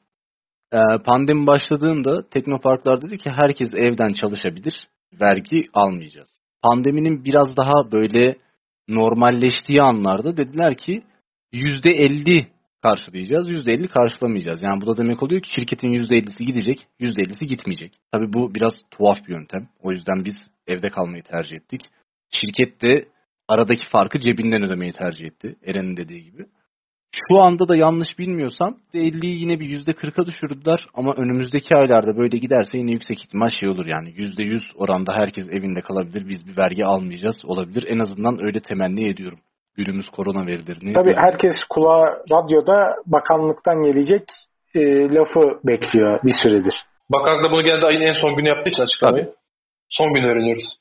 [0.73, 4.89] Ee, pandemi başladığında Teknoparklar dedi ki herkes evden çalışabilir.
[5.21, 6.41] Vergi almayacağız.
[6.63, 8.37] Pandeminin biraz daha böyle
[8.89, 11.03] normalleştiği anlarda dediler ki
[11.53, 12.47] %50
[12.83, 13.51] karşılayacağız.
[13.51, 14.63] %50 karşılamayacağız.
[14.63, 17.93] Yani bu da demek oluyor ki şirketin %50'si gidecek, %50'si gitmeyecek.
[18.13, 19.69] Tabii bu biraz tuhaf bir yöntem.
[19.83, 20.37] O yüzden biz
[20.67, 21.81] evde kalmayı tercih ettik.
[22.31, 23.05] Şirket de
[23.49, 25.57] aradaki farkı cebinden ödemeyi tercih etti.
[25.67, 26.47] Eren'in dediği gibi.
[27.29, 32.79] Şu anda da yanlış bilmiyorsam %50'yi yine bir %40'a düşürdüler ama önümüzdeki aylarda böyle giderse
[32.79, 37.45] yine yüksek ihtimal şey olur yani %100 oranda herkes evinde kalabilir biz bir vergi almayacağız
[37.45, 37.85] olabilir.
[37.89, 39.39] En azından öyle temenni ediyorum
[39.79, 40.93] günümüz korona verilerini.
[40.93, 44.23] Tabii herkes kulağa radyoda bakanlıktan gelecek
[44.75, 44.81] e,
[45.15, 46.75] lafı bekliyor bir süredir.
[47.11, 49.25] Bakanlık da bunu geldi ayın en son günü yaptığı için açıklamayı.
[49.25, 49.35] Tabii.
[49.89, 50.77] Son gün öğreniyoruz.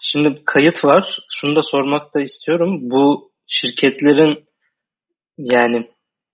[0.00, 1.18] Şimdi kayıt var.
[1.40, 2.78] Şunu da sormak da istiyorum.
[2.82, 4.44] Bu şirketlerin
[5.38, 5.88] yani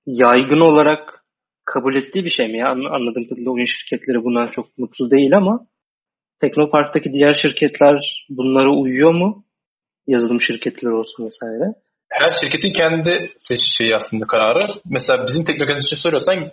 [0.06, 1.24] yaygın olarak
[1.64, 2.68] kabul ettiği bir şey mi ya?
[2.68, 5.66] Anladığım kadarıyla oyun şirketleri buna çok mutlu değil ama
[6.40, 9.44] Teknopark'taki diğer şirketler bunlara uyuyor mu?
[10.06, 11.74] Yazılım şirketleri olsun vesaire.
[12.12, 14.74] Her şirketin kendi seçiş aslında kararı.
[14.84, 16.50] Mesela bizim teknoloji için soruyorsan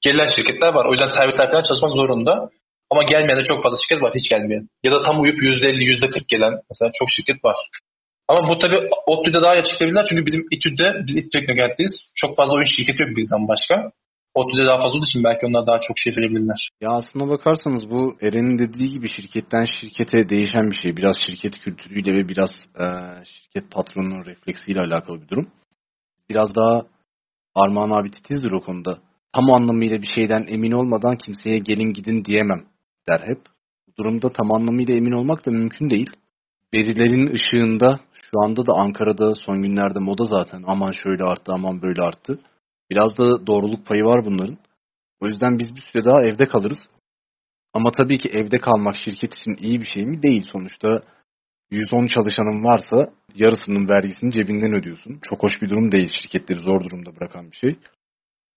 [0.00, 0.86] gelen şirketler var.
[0.88, 2.50] O yüzden servisler çalışmak zorunda.
[2.90, 4.68] Ama gelmeyen de çok fazla şirket var hiç gelmeyen.
[4.82, 7.56] Ya da tam uyup %50, %40 gelen mesela çok şirket var.
[8.28, 12.10] Ama bu tabii ODTÜ'de daha iyi açıklayabilirler çünkü bizim İTÜ'de, biz İTÜ Teknokent'teyiz.
[12.14, 13.74] Çok fazla oyun şirketi yok bizden başka.
[14.34, 16.70] ODTÜ'de daha fazla olduğu için belki onlar daha çok şey verebilirler.
[16.80, 20.96] Ya aslına bakarsanız bu Eren'in dediği gibi şirketten şirkete değişen bir şey.
[20.96, 22.84] Biraz şirket kültürüyle ve biraz e,
[23.24, 25.50] şirket patronunun refleksiyle alakalı bir durum.
[26.30, 26.86] Biraz daha
[27.54, 28.98] Armağan abi titizdir o konuda.
[29.32, 32.64] Tam anlamıyla bir şeyden emin olmadan kimseye gelin gidin diyemem
[33.08, 33.40] der hep.
[33.88, 36.10] Bu durumda tam anlamıyla emin olmak da mümkün değil.
[36.74, 42.02] Verilerin ışığında şu anda da Ankara'da son günlerde moda zaten aman şöyle arttı aman böyle
[42.02, 42.38] arttı.
[42.90, 44.58] Biraz da doğruluk payı var bunların.
[45.20, 46.88] O yüzden biz bir süre daha evde kalırız.
[47.72, 50.22] Ama tabii ki evde kalmak şirket için iyi bir şey mi?
[50.22, 50.42] Değil.
[50.42, 51.02] Sonuçta
[51.70, 55.18] 110 çalışanın varsa yarısının vergisini cebinden ödüyorsun.
[55.22, 56.08] Çok hoş bir durum değil.
[56.08, 57.76] Şirketleri zor durumda bırakan bir şey.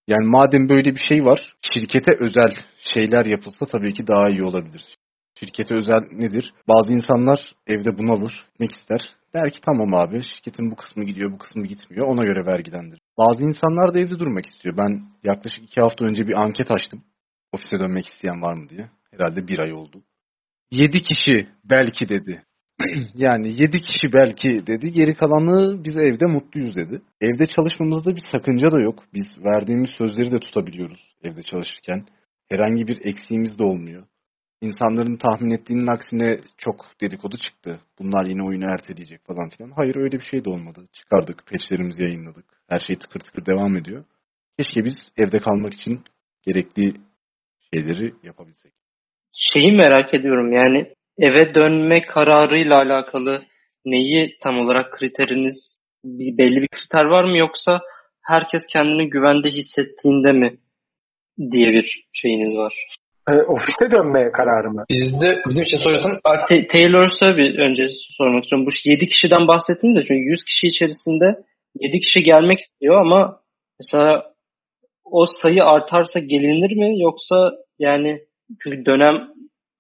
[0.08, 4.98] Yani madem böyle bir şey var, şirkete özel şeyler yapılsa tabii ki daha iyi olabilir.
[5.46, 6.54] Şirkete özel nedir?
[6.68, 9.16] Bazı insanlar evde bunalır, gitmek ister.
[9.36, 12.08] Der ki tamam abi şirketin bu kısmı gidiyor, bu kısmı gitmiyor.
[12.08, 13.00] Ona göre vergilendir.
[13.18, 14.78] Bazı insanlar da evde durmak istiyor.
[14.78, 17.04] Ben yaklaşık iki hafta önce bir anket açtım.
[17.52, 18.90] Ofise dönmek isteyen var mı diye.
[19.12, 20.04] Herhalde bir ay oldu.
[20.72, 22.44] Yedi kişi belki dedi.
[23.16, 24.92] yani yedi kişi belki dedi.
[24.92, 27.02] Geri kalanı biz evde mutluyuz dedi.
[27.22, 29.04] Evde çalışmamızda bir sakınca da yok.
[29.14, 32.06] Biz verdiğimiz sözleri de tutabiliyoruz evde çalışırken.
[32.50, 34.04] Herhangi bir eksiğimiz de olmuyor.
[34.68, 37.80] İnsanların tahmin ettiğinin aksine çok dedikodu çıktı.
[38.00, 39.72] Bunlar yine oyunu erteleyecek falan filan.
[39.76, 40.88] Hayır öyle bir şey de olmadı.
[40.94, 42.46] Çıkardık, peçlerimizi yayınladık.
[42.70, 44.06] Her şey tıkır tıkır devam ediyor.
[44.58, 46.02] Keşke biz evde kalmak için
[46.46, 46.94] gerekli
[47.74, 48.74] şeyleri yapabilsek.
[49.32, 53.46] Şeyi merak ediyorum yani eve dönme kararıyla alakalı
[53.86, 57.80] neyi tam olarak kriteriniz bir belli bir kriter var mı yoksa
[58.22, 60.58] herkes kendini güvende hissettiğinde mi
[61.52, 62.74] diye bir şeyiniz var?
[63.30, 64.84] E, ofiste dönme kararı mı?
[64.90, 66.20] Bizde bizim için soruyorsan
[66.72, 68.68] Taylor'sa bir önce sormak istiyorum.
[68.68, 71.26] Bu 7 kişiden bahsettiniz de çünkü 100 kişi içerisinde
[71.80, 73.40] 7 kişi gelmek istiyor ama
[73.80, 74.34] mesela
[75.06, 78.22] o sayı artarsa gelinir mi yoksa yani
[78.64, 79.16] çünkü dönem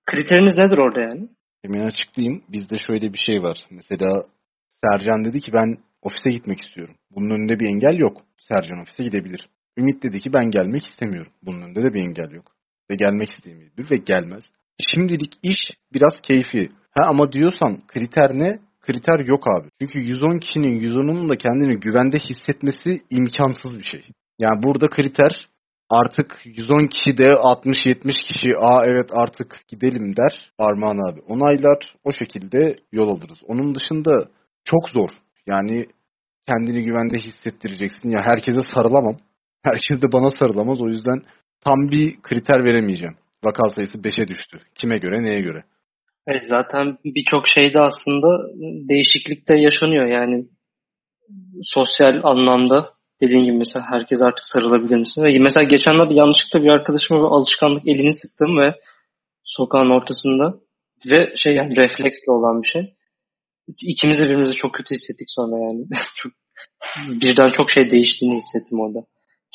[0.05, 1.29] kriteriniz nedir orada yani?
[1.65, 2.43] Hemen açıklayayım.
[2.49, 3.57] Bizde şöyle bir şey var.
[3.71, 4.09] Mesela
[4.69, 6.95] Sercan dedi ki ben ofise gitmek istiyorum.
[7.11, 8.17] Bunun önünde bir engel yok.
[8.37, 9.49] Sercan ofise gidebilir.
[9.77, 11.31] Ümit dedi ki ben gelmek istemiyorum.
[11.43, 12.53] Bunun önünde de bir engel yok
[12.91, 14.43] ve gelmek istemeyebilir ve gelmez.
[14.87, 16.71] Şimdilik iş biraz keyfi.
[16.91, 18.59] Ha ama diyorsan kriter ne?
[18.81, 19.69] Kriter yok abi.
[19.81, 24.03] Çünkü 110 kişinin 110'unun da kendini güvende hissetmesi imkansız bir şey.
[24.39, 25.49] Yani burada kriter
[25.89, 31.21] artık 110 kişi de 60-70 kişi aa evet artık gidelim der Armağan abi.
[31.21, 33.37] Onaylar o şekilde yol alırız.
[33.47, 34.29] Onun dışında
[34.63, 35.09] çok zor.
[35.47, 35.85] Yani
[36.47, 38.09] kendini güvende hissettireceksin.
[38.09, 39.17] Ya herkese sarılamam.
[39.63, 40.81] Herkes de bana sarılamaz.
[40.81, 41.21] O yüzden
[41.65, 43.15] tam bir kriter veremeyeceğim.
[43.43, 44.57] Vaka sayısı 5'e düştü.
[44.75, 45.63] Kime göre, neye göre?
[46.27, 48.27] Evet, zaten birçok şeyde aslında
[48.89, 50.05] değişiklik de yaşanıyor.
[50.05, 50.45] Yani
[51.63, 55.23] sosyal anlamda dediğin gibi mesela herkes artık sarılabilir misin?
[55.23, 58.75] Ve mesela geçenlerde yanlışlıkla bir arkadaşıma bir alışkanlık elini sıktım ve
[59.43, 60.59] sokağın ortasında
[61.05, 62.93] ve şey yani refleksle olan bir şey.
[63.81, 65.85] İkimiz de birbirimizi çok kötü hissettik sonra yani.
[67.21, 68.99] birden çok şey değiştiğini hissettim orada.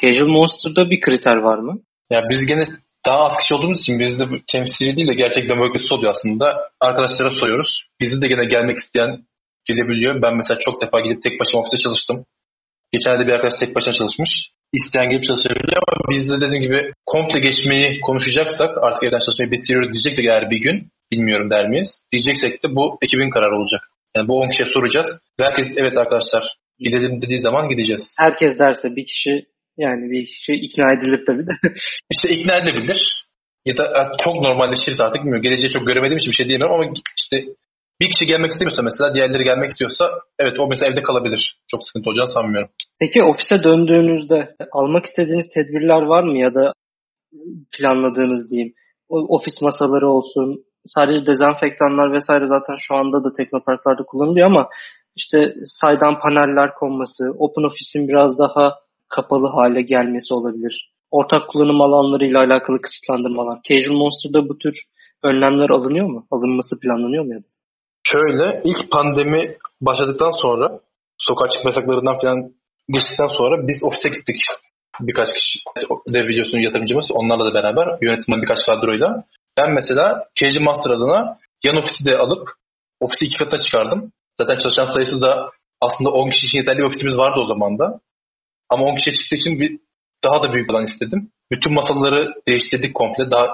[0.03, 1.81] Casual Monster'da bir kriter var mı?
[2.11, 2.65] Ya biz gene
[3.07, 6.71] daha az kişi olduğumuz için bizde temsili değil de gerçek demokrasi oluyor aslında.
[6.81, 7.89] Arkadaşlara soruyoruz.
[8.01, 9.11] Bizde de gene gelmek isteyen
[9.65, 10.23] gelebiliyor.
[10.23, 12.25] Ben mesela çok defa gidip tek başıma ofiste çalıştım.
[12.93, 14.51] Geçen de bir arkadaş tek başına çalışmış.
[14.73, 19.93] İsteyen gelip çalışabiliyor ama biz de dediğim gibi komple geçmeyi konuşacaksak artık evden çalışmayı bitiriyoruz
[19.93, 21.91] diyeceksek eğer bir gün bilmiyorum der miyiz?
[22.13, 23.83] Diyeceksek de bu ekibin kararı olacak.
[24.17, 25.09] Yani bu 10 kişiye soracağız.
[25.41, 26.45] Herkes evet arkadaşlar
[26.79, 28.15] gidelim dediği zaman gideceğiz.
[28.19, 29.47] Herkes derse bir kişi
[29.79, 31.51] Yani bir şey ikna edilir tabii de.
[32.11, 33.29] İşte ikna edebilir.
[33.65, 35.43] Ya da e, çok normalleşiriz artık bilmiyorum.
[35.43, 36.85] Geleceği çok göremediğim için bir şey diyemem ama
[37.19, 37.37] işte
[38.01, 40.05] bir kişi gelmek istemiyorsa mesela diğerleri gelmek istiyorsa
[40.39, 41.61] evet o mesela evde kalabilir.
[41.71, 42.71] Çok sıkıntı olacağını sanmıyorum.
[43.01, 46.73] Peki ofise döndüğünüzde almak istediğiniz tedbirler var mı ya da
[47.79, 48.75] planladığınız diyeyim?
[49.09, 54.69] Ofis masaları olsun, sadece dezenfektanlar vesaire zaten şu anda da teknoparklarda kullanılıyor ama
[55.17, 58.75] işte saydam paneller konması, Open Office'in biraz daha
[59.09, 60.93] kapalı hale gelmesi olabilir.
[61.11, 63.59] Ortak kullanım alanlarıyla alakalı kısıtlandırmalar.
[63.69, 64.75] Casual Monster'da bu tür
[65.23, 66.27] önlemler alınıyor mu?
[66.31, 67.35] Alınması planlanıyor mu?
[68.03, 70.81] Şöyle ilk pandemi başladıktan sonra
[71.19, 72.53] sokağa çıkma yasaklarından falan
[72.95, 74.41] geçtikten sonra biz ofise gittik.
[75.01, 75.59] Birkaç kişi
[76.15, 79.25] dev videosunun yatırımcımız onlarla da beraber yönetimden birkaç kadroyla.
[79.59, 82.49] Ben mesela Cage Master adına yan ofisi de alıp
[83.01, 84.13] ofisi iki katına çıkardım.
[84.39, 88.01] Zaten çalışan sayısı da aslında 10 kişi için yeterli bir ofisimiz vardı o zaman da.
[88.69, 89.79] Ama 10 kişi çıktığı için bir
[90.25, 91.31] daha da büyük alan istedim.
[91.53, 93.31] Bütün masaları değiştirdik komple.
[93.31, 93.47] Daha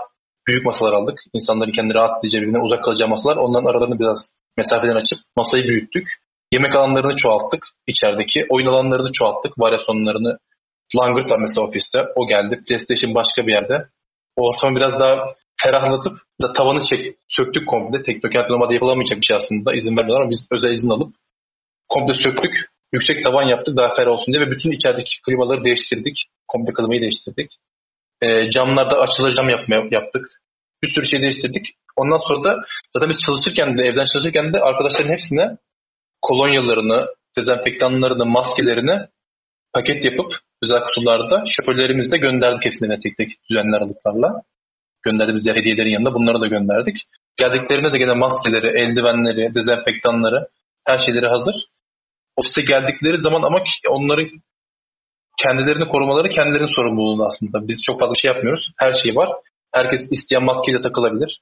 [0.47, 1.19] büyük masalar aldık.
[1.33, 3.37] İnsanların kendi rahat edeceği birbirinden uzak kalacağı masalar.
[3.37, 4.19] Onların aralarını biraz
[4.57, 6.09] mesafeden açıp masayı büyüttük.
[6.53, 8.47] Yemek alanlarını çoğalttık içerideki.
[8.49, 9.59] Oyun alanlarını çoğalttık.
[9.59, 10.39] Varyasyonlarını
[10.97, 11.99] Langırt var mesela ofiste.
[12.17, 12.63] O geldi.
[12.69, 13.89] PlayStation başka bir yerde.
[14.37, 18.03] O ortamı biraz daha ferahlatıp da tavanı çek, söktük komple.
[18.03, 19.75] Teknokent normalde yapılamayacak bir şey aslında.
[19.75, 21.15] İzin vermiyorlar ama biz özel izin alıp
[21.89, 22.74] komple söktük.
[22.95, 26.17] Yüksek tavan yaptık daha ferah olsun diye ve bütün içerideki klimaları değiştirdik.
[26.49, 27.51] Komple klimayı değiştirdik.
[28.23, 30.25] E, camlarda açılır cam yapmaya, yaptık.
[30.83, 31.67] Bir sürü şey değiştirdik.
[31.97, 35.57] Ondan sonra da zaten biz çalışırken de evden çalışırken de arkadaşların hepsine
[36.23, 37.07] kolonyalarını,
[37.39, 38.97] dezenfektanlarını, maskelerini
[39.73, 40.31] paket yapıp
[40.63, 44.43] özel kutularda şoförlerimizle gönderdik hepsine tek tek düzenli aralıklarla.
[45.03, 46.97] Gönderdiğimiz hediyelerin yanında bunları da gönderdik.
[47.37, 50.49] Geldiklerinde de gene maskeleri, eldivenleri, dezenfektanları,
[50.89, 51.55] her şeyleri hazır.
[52.37, 54.31] Ofise geldikleri zaman ama onları
[55.43, 57.69] kendilerini korumaları kendilerinin sorumluluğu aslında.
[57.69, 58.73] Biz çok fazla şey yapmıyoruz.
[58.79, 59.29] Her şey var.
[59.73, 61.41] Herkes isteyen maskeyle takılabilir.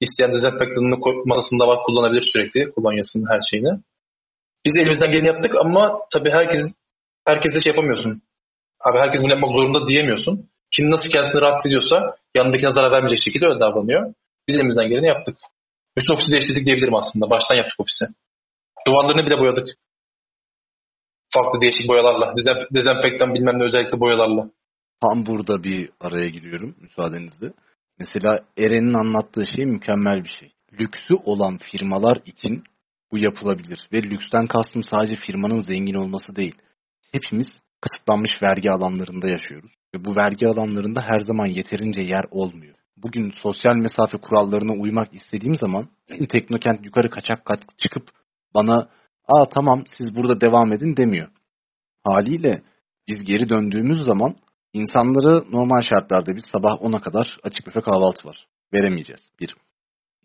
[0.00, 3.72] İsteyen dezenfektanını masasında var kullanabilir sürekli kolonyasının her şeyini.
[4.64, 6.60] Biz de elimizden geleni yaptık ama tabii herkes
[7.26, 8.22] herkese şey yapamıyorsun.
[8.86, 10.48] Abi herkes bunu yapmak zorunda diyemiyorsun.
[10.74, 14.14] Kim nasıl kendisini rahat ediyorsa yanındakine zarar vermeyecek şekilde öyle davranıyor.
[14.48, 15.36] Biz elimizden geleni yaptık.
[15.96, 17.30] Bütün ofisi değiştirdik diyebilirim aslında.
[17.30, 18.04] Baştan yaptık ofisi.
[18.86, 19.68] Duvarlarını bile boyadık.
[21.34, 22.34] Farklı değişik boyalarla.
[22.36, 24.50] Dezen, dezenfektan bilmem ne özellikle boyalarla.
[25.00, 27.52] Tam burada bir araya giriyorum müsaadenizle.
[27.98, 30.52] Mesela Eren'in anlattığı şey mükemmel bir şey.
[30.80, 32.64] Lüksü olan firmalar için
[33.12, 33.88] bu yapılabilir.
[33.92, 36.54] Ve lüksten kastım sadece firmanın zengin olması değil.
[37.12, 37.48] Hepimiz
[37.80, 39.72] kısıtlanmış vergi alanlarında yaşıyoruz.
[39.94, 42.74] Ve bu vergi alanlarında her zaman yeterince yer olmuyor.
[42.96, 45.88] Bugün sosyal mesafe kurallarına uymak istediğim zaman
[46.28, 48.08] Teknokent yukarı kaçak kaç çıkıp
[48.54, 48.88] bana
[49.28, 51.28] aa tamam siz burada devam edin demiyor.
[52.04, 52.62] Haliyle
[53.08, 54.36] biz geri döndüğümüz zaman
[54.72, 58.46] insanları normal şartlarda biz sabah 10'a kadar açık büfe kahvaltı var.
[58.74, 59.30] Veremeyeceğiz.
[59.40, 59.56] Bir.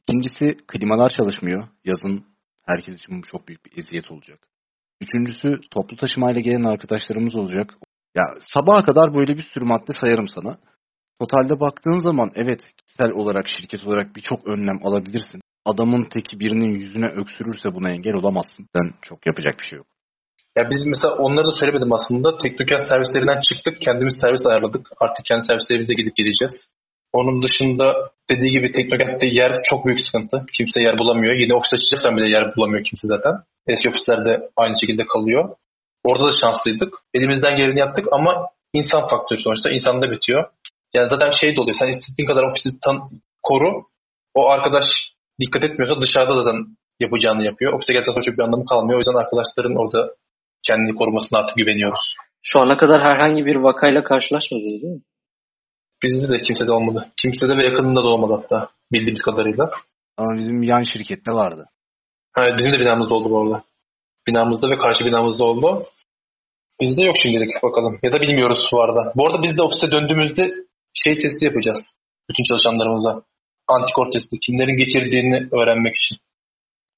[0.01, 1.67] İkincisi klimalar çalışmıyor.
[1.85, 2.25] Yazın
[2.65, 4.47] herkes için bu çok büyük bir eziyet olacak.
[5.01, 7.73] Üçüncüsü toplu taşımayla gelen arkadaşlarımız olacak.
[8.15, 10.57] Ya sabaha kadar böyle bir sürü madde sayarım sana.
[11.19, 15.41] Totalde baktığın zaman evet kişisel olarak şirket olarak birçok önlem alabilirsin.
[15.71, 18.67] Adamın teki birinin yüzüne öksürürse buna engel olamazsın.
[18.75, 19.87] Sen çok yapacak bir şey yok.
[20.57, 22.37] Ya biz mesela onları da söylemedim aslında.
[22.37, 23.81] Teknokent servislerinden çıktık.
[23.81, 24.89] Kendimiz servis ayarladık.
[24.99, 26.55] Artık kendi servislerimize gidip geleceğiz.
[27.13, 30.45] Onun dışında dediği gibi Teknokent'te yer çok büyük sıkıntı.
[30.57, 31.33] Kimse yer bulamıyor.
[31.33, 33.33] Yeni ofis açacaksan bile yer bulamıyor kimse zaten.
[33.67, 35.55] Eski ofislerde aynı şekilde kalıyor.
[36.03, 36.93] Orada da şanslıydık.
[37.13, 39.69] Elimizden geleni yaptık ama insan faktörü sonuçta.
[39.69, 40.49] insanda bitiyor.
[40.93, 41.75] Yani zaten şey de oluyor.
[41.79, 43.09] Sen istediğin kadar ofisi tan
[43.43, 43.83] koru.
[44.33, 44.85] O arkadaş
[45.41, 47.73] dikkat etmiyorsa dışarıda zaten yapacağını yapıyor.
[47.73, 48.97] Ofise geldikten sonra çok bir anlamı kalmıyor.
[48.97, 50.15] O yüzden arkadaşların orada
[50.67, 52.15] kendini korumasına artık güveniyoruz.
[52.43, 55.01] Şu ana kadar herhangi bir vakayla karşılaşmadınız değil mi?
[56.03, 57.07] Bizde de kimse de olmadı.
[57.21, 59.71] Kimse de ve yakınında da olmadı hatta bildiğimiz kadarıyla.
[60.17, 61.65] Ama bizim yan şirkette vardı.
[62.37, 63.63] Evet bizim de binamızda oldu bu arada.
[64.27, 65.85] Binamızda ve karşı binamızda oldu.
[66.81, 67.99] Bizde yok şimdilik bakalım.
[68.03, 69.13] Ya da bilmiyoruz şu arada.
[69.15, 70.53] Bu arada biz de ofise döndüğümüzde
[70.93, 71.93] şey testi yapacağız.
[72.29, 73.21] Bütün çalışanlarımıza.
[73.67, 74.39] Antikor testi.
[74.39, 76.17] Kimlerin geçirdiğini öğrenmek için.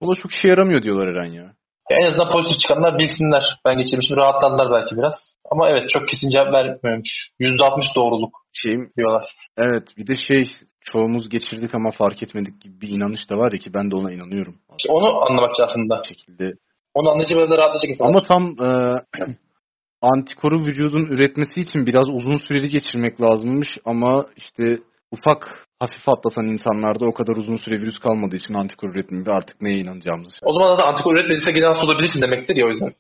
[0.02, 1.44] O da çok işe yaramıyor diyorlar Eren ya.
[1.44, 1.98] ya.
[1.98, 3.60] En azından pozitif çıkanlar bilsinler.
[3.66, 4.18] Ben geçirmişim.
[4.18, 5.16] Rahatlarlar belki biraz.
[5.52, 7.30] Ama evet çok kesin cevap vermiyormuş.
[7.40, 9.36] %60 doğruluk Şeyim, diyorlar.
[9.58, 10.44] evet bir de şey
[10.82, 14.12] çoğumuz geçirdik ama fark etmedik gibi bir inanış da var ya ki ben de ona
[14.12, 14.56] inanıyorum.
[14.80, 16.02] İşte onu anlamak aslında.
[16.08, 16.54] Şekilde.
[16.94, 18.10] Onu anlayınca biraz da rahatlayacak insanlar.
[18.10, 18.70] Ama tam e,
[20.02, 24.64] antikoru vücudun üretmesi için biraz uzun süreli geçirmek lazımmış ama işte
[25.12, 29.78] ufak hafif atlatan insanlarda o kadar uzun süre virüs kalmadığı için antikor üretmiyor artık neye
[29.78, 30.38] inanacağımızı.
[30.44, 32.94] O zaman da antikor üretmediyse gene hasta olabilirsin demektir ya o yüzden.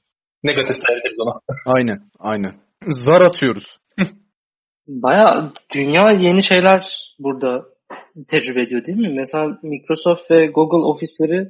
[0.43, 1.39] Negatif sayabiliriz ona.
[1.75, 2.53] Aynen aynen.
[2.93, 3.77] Zar atıyoruz.
[4.87, 6.87] Baya dünya yeni şeyler
[7.19, 7.65] burada
[8.27, 9.13] tecrübe ediyor değil mi?
[9.15, 11.47] Mesela Microsoft ve Google ofisleri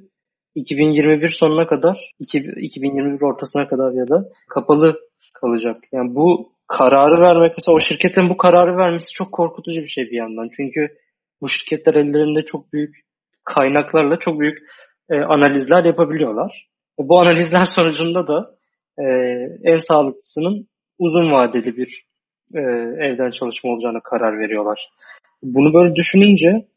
[0.56, 5.00] 2021 sonuna kadar, 2021 ortasına kadar ya da kapalı
[5.34, 5.78] kalacak.
[5.92, 10.18] Yani bu kararı vermek mesela o şirketin bu kararı vermesi çok korkutucu bir şey bir
[10.18, 10.50] yandan.
[10.58, 10.88] Çünkü
[11.42, 12.96] bu şirketler ellerinde çok büyük
[13.44, 14.58] kaynaklarla çok büyük
[15.10, 16.68] e, analizler yapabiliyorlar.
[17.00, 18.56] E, bu analizler sonucunda da
[18.98, 19.06] e,
[19.64, 20.68] en sağlıklısının
[21.00, 22.04] uzun vadeli bir
[22.56, 22.60] e,
[23.06, 24.90] evden çalışma olacağına karar veriyorlar.
[25.44, 26.68] Bunu böyle düşününce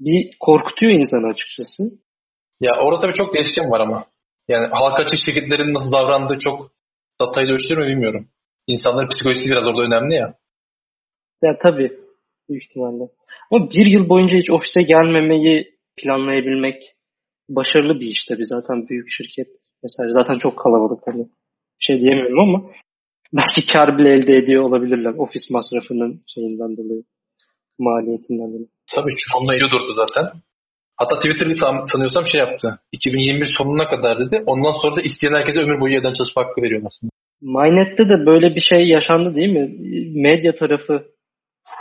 [0.00, 1.82] bir korkutuyor insanı açıkçası.
[2.60, 4.04] Ya orada tabii çok değişken var ama.
[4.48, 6.70] Yani halka açık şirketlerin nasıl davrandığı çok
[7.20, 8.28] datayla ölçülür mü bilmiyorum.
[8.66, 10.34] İnsanların psikolojisi biraz orada önemli ya.
[11.42, 11.92] Ya tabii.
[12.48, 13.04] Büyük ihtimalle.
[13.50, 16.82] Ama bir yıl boyunca hiç ofise gelmemeyi planlayabilmek
[17.48, 18.44] başarılı bir iş tabii.
[18.44, 19.48] Zaten büyük şirket
[19.82, 21.22] mesela zaten çok kalabalık hani
[21.80, 22.70] bir şey diyemiyorum ama
[23.32, 27.02] belki kar bile elde ediyor olabilirler ofis masrafının şeyinden dolayı
[27.78, 28.68] maliyetinden dolayı.
[28.94, 30.40] Tabii çoğunluğu iyi durdu zaten.
[30.96, 32.78] Hatta Twitter'da san, sanıyorsam şey yaptı.
[32.92, 34.42] 2021 sonuna kadar dedi.
[34.46, 37.10] Ondan sonra da isteyen herkese ömür boyu evden çalışma hakkı veriyor aslında.
[37.42, 39.70] Mynet'te de böyle bir şey yaşandı değil mi?
[40.22, 41.04] Medya tarafı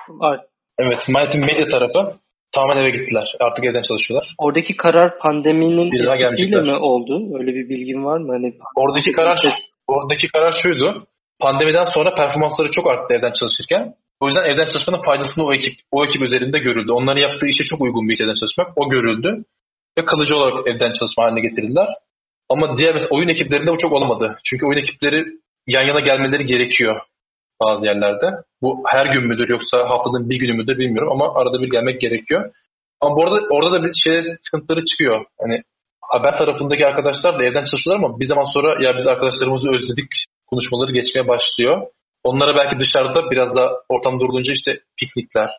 [0.10, 0.42] var.
[0.80, 2.20] Evet, Mynet'in medya tarafı
[2.52, 3.36] tamamen eve gittiler.
[3.40, 4.36] Artık evden çalışıyorlar.
[4.38, 7.40] Oradaki karar pandeminin bir etkisiyle mi oldu?
[7.40, 8.32] Öyle bir bilgin var mı?
[8.34, 9.40] Hani oradaki karar
[9.88, 11.08] oradaki karar şuydu.
[11.40, 13.94] Pandemiden sonra performansları çok arttı evden çalışırken.
[14.20, 16.92] O yüzden evden çalışmanın faydasını o ekip, o ekip üzerinde görüldü.
[16.92, 18.68] Onların yaptığı işe çok uygun bir iş evden çalışmak.
[18.76, 19.44] O görüldü.
[19.98, 21.88] Ve kalıcı olarak evden çalışma haline getirdiler.
[22.50, 24.38] Ama diğer oyun ekiplerinde bu çok olmadı.
[24.44, 25.26] Çünkü oyun ekipleri
[25.70, 27.02] yan yana gelmeleri gerekiyor
[27.62, 28.28] bazı yerlerde.
[28.62, 32.52] Bu her gün müdür yoksa haftanın bir günü müdür bilmiyorum ama arada bir gelmek gerekiyor.
[33.02, 35.26] Ama bu arada orada da bir şey sıkıntıları çıkıyor.
[35.42, 35.62] Hani
[36.02, 40.12] haber tarafındaki arkadaşlar da evden çalışıyorlar ama bir zaman sonra ya biz arkadaşlarımızı özledik
[40.48, 41.88] konuşmaları geçmeye başlıyor.
[42.24, 45.50] Onlara belki dışarıda biraz da ortam durulunca işte piknikler,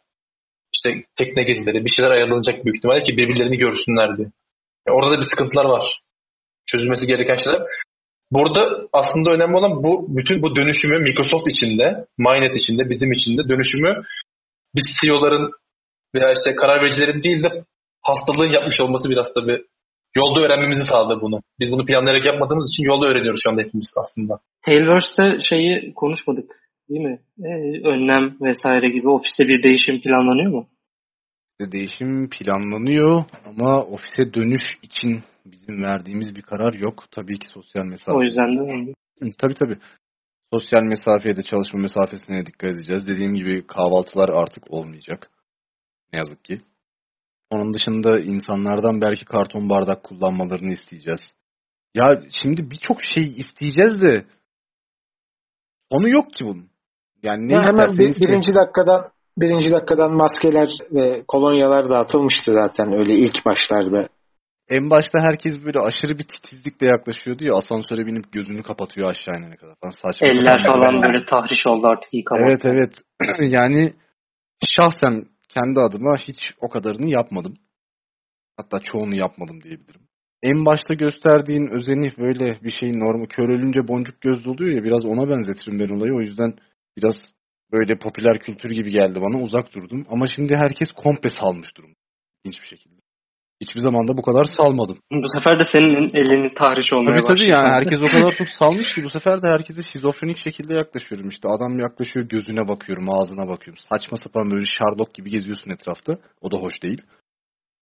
[0.74, 4.08] işte tekne gezileri, bir şeyler ayarlanacak büyük ihtimalle ki birbirlerini görsünler.
[4.08, 6.00] Yani orada da bir sıkıntılar var.
[6.66, 7.62] Çözülmesi gereken şeyler.
[8.32, 14.02] Burada aslında önemli olan bu bütün bu dönüşümü Microsoft içinde, Mynet içinde, bizim içinde dönüşümü
[14.74, 15.50] biz CEO'ların
[16.14, 17.64] veya işte karar vericilerin değil de
[18.02, 19.62] hastalığın yapmış olması biraz tabii
[20.16, 21.40] yolda öğrenmemizi sağladı bunu.
[21.60, 24.40] Biz bunu planlayarak yapmadığımız için yolda öğreniyoruz şu anda hepimiz aslında.
[24.64, 26.50] Tailverse'de şeyi konuşmadık
[26.88, 27.18] değil mi?
[27.38, 30.66] Ee, önlem vesaire gibi ofiste bir değişim planlanıyor mu?
[31.72, 35.22] Değişim planlanıyor ama ofise dönüş için
[35.52, 37.04] bizim verdiğimiz bir karar yok.
[37.10, 38.18] Tabii ki sosyal mesafe.
[38.18, 38.94] O yüzden de öyle.
[39.38, 39.76] Tabii tabii.
[40.52, 43.08] Sosyal mesafeye de çalışma mesafesine dikkat edeceğiz.
[43.08, 45.30] Dediğim gibi kahvaltılar artık olmayacak.
[46.12, 46.60] Ne yazık ki.
[47.50, 51.20] Onun dışında insanlardan belki karton bardak kullanmalarını isteyeceğiz.
[51.94, 54.26] Ya şimdi birçok şey isteyeceğiz de
[55.90, 56.70] onu yok ki bunun.
[57.22, 63.14] Yani ne ya hemen bir, birinci dakikadan birinci dakikadan maskeler ve kolonyalar dağıtılmıştı zaten öyle
[63.14, 64.08] ilk başlarda.
[64.70, 69.56] En başta herkes böyle aşırı bir titizlikle yaklaşıyordu ya asansöre binip gözünü kapatıyor aşağı inene
[69.56, 69.74] kadar.
[69.80, 72.48] Falan saçma Eller falan böyle tahriş oldu artık yıkamak.
[72.48, 72.92] Evet evet.
[73.52, 73.92] yani
[74.68, 77.54] şahsen kendi adıma hiç o kadarını yapmadım.
[78.56, 80.00] Hatta çoğunu yapmadım diyebilirim.
[80.42, 85.04] En başta gösterdiğin özeni böyle bir şeyin normu kör ölünce boncuk gözlü oluyor ya biraz
[85.04, 86.12] ona benzetirim ben olayı.
[86.14, 86.54] O yüzden
[86.96, 87.14] biraz
[87.72, 90.06] böyle popüler kültür gibi geldi bana uzak durdum.
[90.10, 91.96] Ama şimdi herkes komple salmış durumda.
[92.44, 92.99] İlginç bir şekilde.
[93.60, 94.98] Hiçbir zaman da bu kadar salmadım.
[95.12, 98.94] Bu sefer de senin elini tahriş olmaya tabii, Tabii yani herkes o kadar çok salmış
[98.94, 101.28] ki bu sefer de herkese şizofrenik şekilde yaklaşıyorum.
[101.28, 103.82] İşte adam yaklaşıyor gözüne bakıyorum ağzına bakıyorum.
[103.90, 106.18] Saçma sapan böyle Sherlock gibi geziyorsun etrafta.
[106.40, 107.02] O da hoş değil.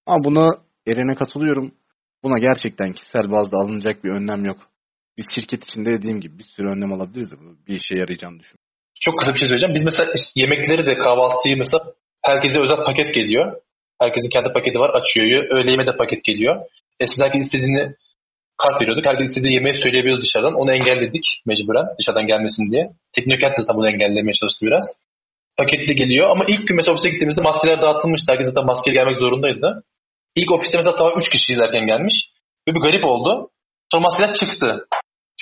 [0.07, 0.51] Ama buna
[0.87, 1.73] Eren'e katılıyorum.
[2.23, 4.59] Buna gerçekten kişisel bazda alınacak bir önlem yok.
[5.19, 7.37] Biz şirket içinde dediğim gibi bir sürü önlem alabiliriz de
[7.69, 8.69] bir işe yarayacağını düşünüyorum.
[9.01, 9.75] Çok kısa bir şey söyleyeceğim.
[9.75, 11.85] Biz mesela yemekleri de kahvaltıyı mesela
[12.23, 13.57] herkese özel paket geliyor.
[14.01, 14.91] Herkesin kendi paketi var.
[14.91, 15.45] Açıyor.
[15.51, 16.57] Öğle yeme de paket geliyor.
[17.01, 17.95] Eskiden herkes istediğini
[18.63, 19.07] kart veriyorduk.
[19.07, 20.55] Herkes istediği yemeği söyleyebiliyordu dışarıdan.
[20.55, 22.91] Onu engelledik mecburen dışarıdan gelmesin diye.
[23.15, 24.87] Teknokent zaten bunu engellemeye çalıştı biraz.
[25.57, 28.33] Paketli geliyor ama ilk gün ofise gittiğimizde maskeler dağıtılmıştı.
[28.33, 29.83] Herkes zaten maske gelmek zorundaydı.
[30.37, 32.15] İlk ofiste mesela sabah 3 kişi izlerken gelmiş.
[32.69, 33.51] Ve bir garip oldu.
[33.93, 34.87] Sonra maskeler çıktı.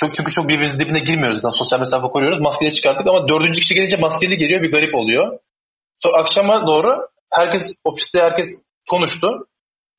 [0.01, 1.41] Çok çünkü çok birbirimizin dibine girmiyoruz.
[1.45, 2.41] Yani sosyal mesafe koruyoruz.
[2.41, 4.63] Maskeleri çıkarttık ama dördüncü kişi gelince maskeli geliyor.
[4.63, 5.39] Bir garip oluyor.
[6.03, 8.47] Sonra akşama doğru herkes ofiste herkes
[8.91, 9.29] konuştu.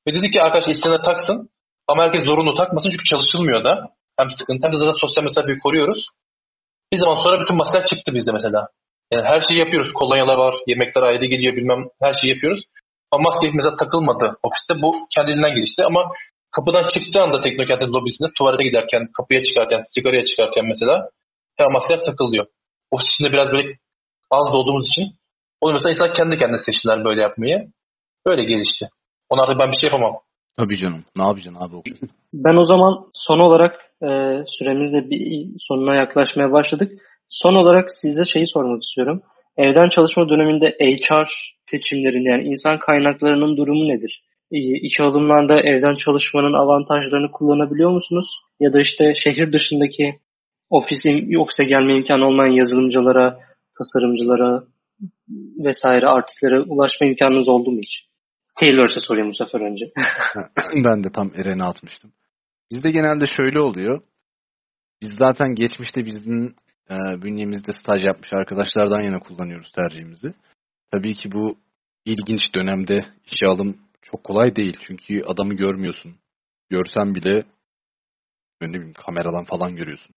[0.07, 1.49] Ve dedi ki arkadaşlar isteyenler taksın.
[1.87, 3.73] Ama herkes zorunlu takmasın çünkü çalışılmıyor da.
[4.19, 6.05] Hem sıkıntı hem de zaten sosyal mesafeyi koruyoruz.
[6.93, 8.67] Bir zaman sonra bütün maskeler çıktı bizde mesela.
[9.11, 9.93] Yani her şeyi yapıyoruz.
[9.93, 12.63] Kolonyalar var, yemekler ayrı geliyor bilmem her şeyi yapıyoruz.
[13.11, 14.81] Ama maske mesela takılmadı ofiste.
[14.81, 16.01] Bu kendiliğinden gelişti ama
[16.55, 21.09] kapıdan çıktığı anda Teknokent'in lobisinde tuvalete giderken, kapıya çıkarken, sigaraya çıkarken mesela
[21.57, 22.45] her maskeler takılıyor.
[22.91, 23.77] Ofis içinde biraz böyle
[24.31, 25.05] az olduğumuz için
[25.63, 27.67] Mesela insan kendi kendine seçtiler böyle yapmayı.
[28.25, 28.89] Böyle gelişti.
[29.29, 30.13] Ona artık ben bir şey yapamam.
[30.57, 31.03] Tabii canım.
[31.15, 31.75] Ne yapacaksın abi?
[32.33, 34.07] Ben o zaman son olarak e,
[34.47, 36.91] süremizde bir sonuna yaklaşmaya başladık.
[37.29, 39.21] Son olarak size şeyi sormak istiyorum.
[39.57, 41.29] Evden çalışma döneminde HR
[41.69, 44.21] seçimlerinde yani insan kaynaklarının durumu nedir?
[44.51, 48.25] İki alımlarda evden çalışmanın avantajlarını kullanabiliyor musunuz?
[48.59, 50.19] Ya da işte şehir dışındaki
[50.69, 53.39] ofisin ofise gelme imkanı olmayan yazılımcılara,
[53.77, 54.63] tasarımcılara
[55.65, 58.07] vesaire artistlere ulaşma imkanınız oldu mu hiç?
[58.59, 59.85] Taylor'sa sorayım bu sefer önce.
[60.85, 62.11] ben de tam Eren'e atmıştım.
[62.71, 64.01] Bizde genelde şöyle oluyor.
[65.01, 66.55] Biz zaten geçmişte bizim
[66.89, 70.33] e, bünyemizde staj yapmış arkadaşlardan yana kullanıyoruz tercihimizi.
[70.91, 71.57] Tabii ki bu
[72.05, 73.01] ilginç dönemde
[73.31, 74.77] işe alım çok kolay değil.
[74.81, 76.15] Çünkü adamı görmüyorsun.
[76.69, 77.43] Görsen bile
[78.61, 80.15] ne bileyim kameradan falan görüyorsun.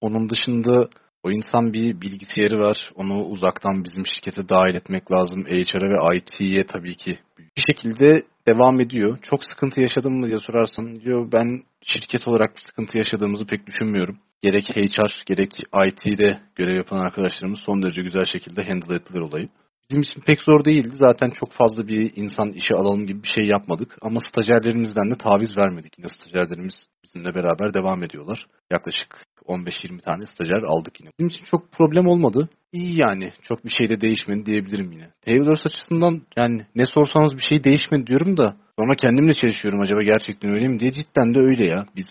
[0.00, 0.88] Onun dışında
[1.22, 2.90] o insan bir bilgisayarı var.
[2.94, 5.44] Onu uzaktan bizim şirkete dahil etmek lazım.
[5.44, 9.18] HR'a ve IT'ye tabii ki bir şekilde devam ediyor.
[9.22, 14.18] Çok sıkıntı yaşadın mı diye sorarsan diyor ben şirket olarak bir sıkıntı yaşadığımızı pek düşünmüyorum.
[14.42, 19.48] Gerek HR gerek IT'de görev yapan arkadaşlarımız son derece güzel şekilde handle ettiler olayı.
[19.92, 20.90] Bizim için pek zor değildi.
[20.92, 23.96] Zaten çok fazla bir insan işe alalım gibi bir şey yapmadık.
[24.02, 25.98] Ama stajyerlerimizden de taviz vermedik.
[25.98, 28.46] Yine stajyerlerimiz bizimle beraber devam ediyorlar.
[28.70, 31.10] Yaklaşık 15-20 tane stajyer aldık yine.
[31.18, 32.48] Bizim için çok problem olmadı.
[32.72, 33.32] İyi yani.
[33.42, 35.10] Çok bir şey de değişmedi diyebilirim yine.
[35.24, 40.50] Taylor açısından yani ne sorsanız bir şey değişmedi diyorum da sonra kendimle çalışıyorum acaba gerçekten
[40.50, 41.86] öyle mi diye cidden de öyle ya.
[41.96, 42.06] Biz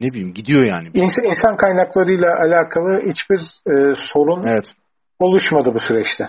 [0.00, 0.88] ne bileyim gidiyor yani.
[0.94, 4.64] İnsan, insan kaynaklarıyla alakalı hiçbir e, sorun evet.
[5.20, 6.24] oluşmadı bu süreçte.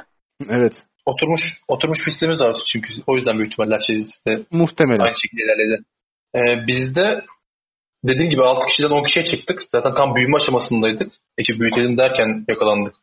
[0.50, 0.74] Evet.
[1.06, 5.00] Oturmuş oturmuş bir sistemimiz var çünkü o yüzden büyük ihtimalle şey de Muhtemelen.
[5.00, 5.84] aynı şekilde ilerledi.
[6.36, 7.26] Ee, bizde
[8.04, 9.64] dediğim gibi 6 kişiden 10 kişiye çıktık.
[9.70, 11.12] Zaten tam büyüme aşamasındaydık.
[11.38, 12.96] Ekip büyütelim derken yakalandık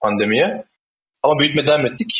[0.00, 0.64] pandemiye.
[1.22, 2.10] Ama büyütme devam ettik.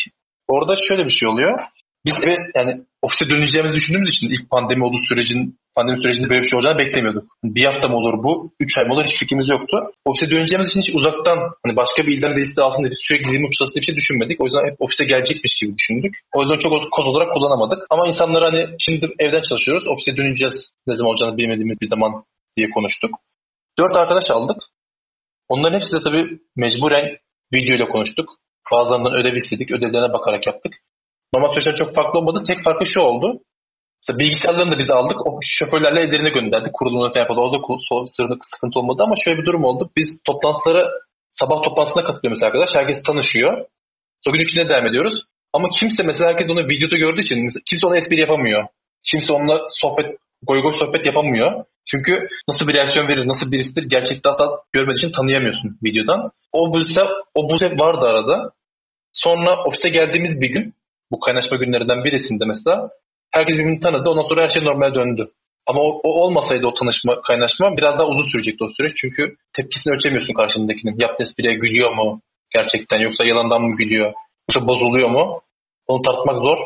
[0.48, 1.58] Orada şöyle bir şey oluyor.
[2.06, 2.72] Biz eve yani
[3.02, 7.24] ofise döneceğimizi düşündüğümüz için ilk pandemi olduğu sürecin pandemi sürecinde böyle bir şey olacağını beklemiyorduk.
[7.56, 9.76] Bir hafta mı olur bu, üç ay mı olur hiç fikrimiz yoktu.
[10.08, 13.46] Ofise döneceğimiz için hiç uzaktan hani başka bir ilden birisi de alsın diye sürekli zilimi
[13.48, 14.40] uçlasın diye bir şey düşünmedik.
[14.40, 16.12] O yüzden hep ofise gelecekmiş gibi düşündük.
[16.36, 17.80] O yüzden çok koz olarak kullanamadık.
[17.90, 22.10] Ama insanlar hani şimdi evden çalışıyoruz, ofise döneceğiz ne zaman olacağını bilmediğimiz bir zaman
[22.56, 23.10] diye konuştuk.
[23.78, 24.60] Dört arkadaş aldık.
[25.48, 26.24] Onların hepsi de tabii
[26.56, 27.06] mecburen
[27.54, 28.28] video ile konuştuk.
[28.72, 29.70] Bazılarından ödev istedik.
[29.70, 30.72] Ödevlerine bakarak yaptık.
[31.34, 32.42] Normal süreçler çok farklı olmadı.
[32.46, 33.40] Tek farkı şu oldu.
[34.00, 35.26] Mesela bilgisayarlarını da biz aldık.
[35.26, 36.72] O şoförlerle ellerine gönderdik.
[36.72, 37.42] Kurulumunu falan yapalım.
[37.42, 39.90] Orada sırrında sıkıntı olmadı ama şöyle bir durum oldu.
[39.96, 40.90] Biz toplantılara
[41.30, 42.70] sabah toplantısına katılıyor mesela arkadaş.
[42.74, 43.66] Herkes tanışıyor.
[44.28, 45.24] O gün içinde devam ediyoruz.
[45.52, 48.66] Ama kimse mesela herkes onu videoda gördüğü için kimse ona espri yapamıyor.
[49.10, 50.06] Kimse onunla sohbet,
[50.42, 51.64] goy goy sohbet yapamıyor.
[51.90, 56.30] Çünkü nasıl bir reaksiyon verir, nasıl birisidir gerçekten asla görmediği için tanıyamıyorsun videodan.
[56.52, 57.02] O buse,
[57.34, 58.50] o buse vardı arada.
[59.12, 60.74] Sonra ofise geldiğimiz bir gün,
[61.10, 62.90] bu kaynaşma günlerinden birisinde mesela
[63.30, 64.10] herkes birbirini tanıdı.
[64.10, 65.28] Ondan sonra her şey normale döndü.
[65.66, 68.92] Ama o, o olmasaydı o tanışma, kaynaşma biraz daha uzun sürecekti o süreç.
[69.00, 70.94] Çünkü tepkisini ölçemiyorsun karşındakinin.
[70.98, 72.20] Yaptığı espriye gülüyor mu
[72.54, 74.12] gerçekten yoksa yalandan mı gülüyor?
[74.48, 75.40] Yoksa bozuluyor mu?
[75.86, 76.58] Onu tartmak zor.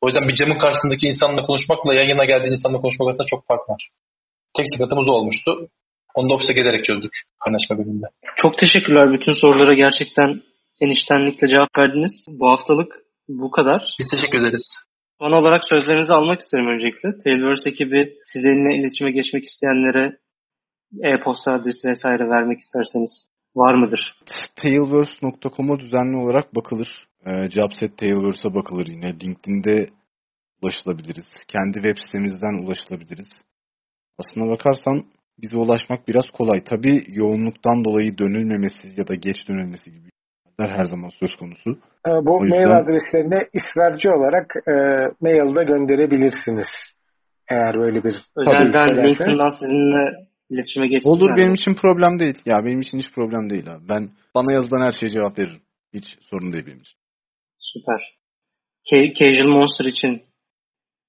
[0.00, 3.68] O yüzden bir camın karşısındaki insanla konuşmakla yan yana geldiğin insanla konuşmak arasında çok fark
[3.68, 3.88] var.
[4.56, 5.68] Tek sıkıntımız olmuştu.
[6.14, 7.12] Onu da ofise gelerek çözdük
[7.44, 8.06] kaynaşma bölümünde.
[8.36, 9.12] Çok teşekkürler.
[9.12, 10.42] Bütün sorulara gerçekten
[10.80, 12.26] eniştenlikle cevap verdiniz.
[12.30, 13.96] Bu haftalık bu kadar.
[13.98, 14.66] Biz teşekkür ederiz.
[15.20, 17.22] Son olarak sözlerinizi almak isterim öncelikle.
[17.22, 20.18] Tailverse ekibi sizinle iletişime geçmek isteyenlere
[21.02, 24.16] e-posta adresi vesaire vermek isterseniz var mıdır?
[24.56, 27.08] Tailverse.com'a düzenli olarak bakılır.
[27.26, 29.20] E, Jobset Tailverse'a bakılır yine.
[29.20, 29.90] LinkedIn'de
[30.62, 31.28] ulaşılabiliriz.
[31.48, 33.42] Kendi web sitemizden ulaşılabiliriz.
[34.18, 35.04] Aslına bakarsan
[35.38, 36.64] bize ulaşmak biraz kolay.
[36.64, 40.08] Tabii yoğunluktan dolayı dönülmemesi ya da geç dönülmesi gibi
[40.66, 41.70] her zaman söz konusu.
[42.06, 42.58] E, bu yüzden...
[42.58, 44.74] mail adreslerine ısrarcı olarak e,
[45.20, 46.66] mailde gönderebilirsiniz.
[47.50, 51.10] Eğer böyle bir özelden LinkedIn'dan sizinle iletişime geçsin.
[51.10, 52.42] Olur benim için problem değil.
[52.46, 53.88] Ya benim için hiç problem değil abi.
[53.88, 55.62] Ben bana yazılan her şeye cevap veririm.
[55.94, 56.98] Hiç sorun değil benim için.
[57.58, 58.18] Süper.
[59.18, 60.22] Casual Monster için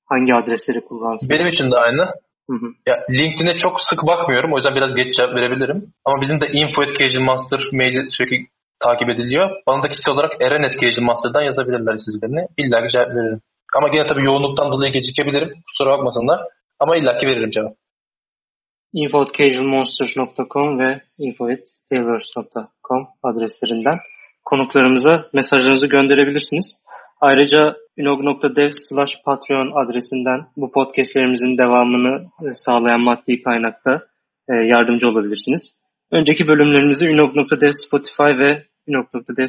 [0.05, 1.29] hangi adresleri kullansın?
[1.29, 2.01] Benim için de aynı.
[2.49, 2.67] Hı hı.
[2.87, 4.53] Ya LinkedIn'e çok sık bakmıyorum.
[4.53, 5.93] O yüzden biraz geç cevap verebilirim.
[6.05, 8.47] Ama bizim de info at Casual Monster maili sürekli
[8.79, 9.49] takip ediliyor.
[9.67, 12.47] Bana da kişisel olarak Eren Education Master'dan yazabilirler sizlerini.
[12.57, 13.41] İlla ki cevap veririm.
[13.77, 15.53] Ama gene tabii yoğunluktan dolayı gecikebilirim.
[15.67, 16.39] Kusura bakmasınlar.
[16.79, 17.73] Ama illa ki veririm cevap.
[18.93, 23.97] info.casualmonsters.com ve info.tailors.com adreslerinden
[24.45, 26.65] konuklarımıza mesajlarınızı gönderebilirsiniz.
[27.21, 34.01] Ayrıca unog.dev slash patreon adresinden bu podcastlerimizin devamını sağlayan maddi kaynakta
[34.49, 35.78] e, yardımcı olabilirsiniz.
[36.11, 38.65] Önceki bölümlerimizi unog.dev Spotify ve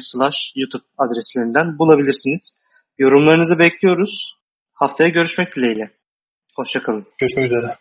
[0.01, 2.63] slash YouTube adreslerinden bulabilirsiniz.
[2.97, 4.35] Yorumlarınızı bekliyoruz.
[4.73, 5.91] Haftaya görüşmek dileğiyle.
[6.55, 7.05] Hoşçakalın.
[7.19, 7.75] Görüşmek üzere.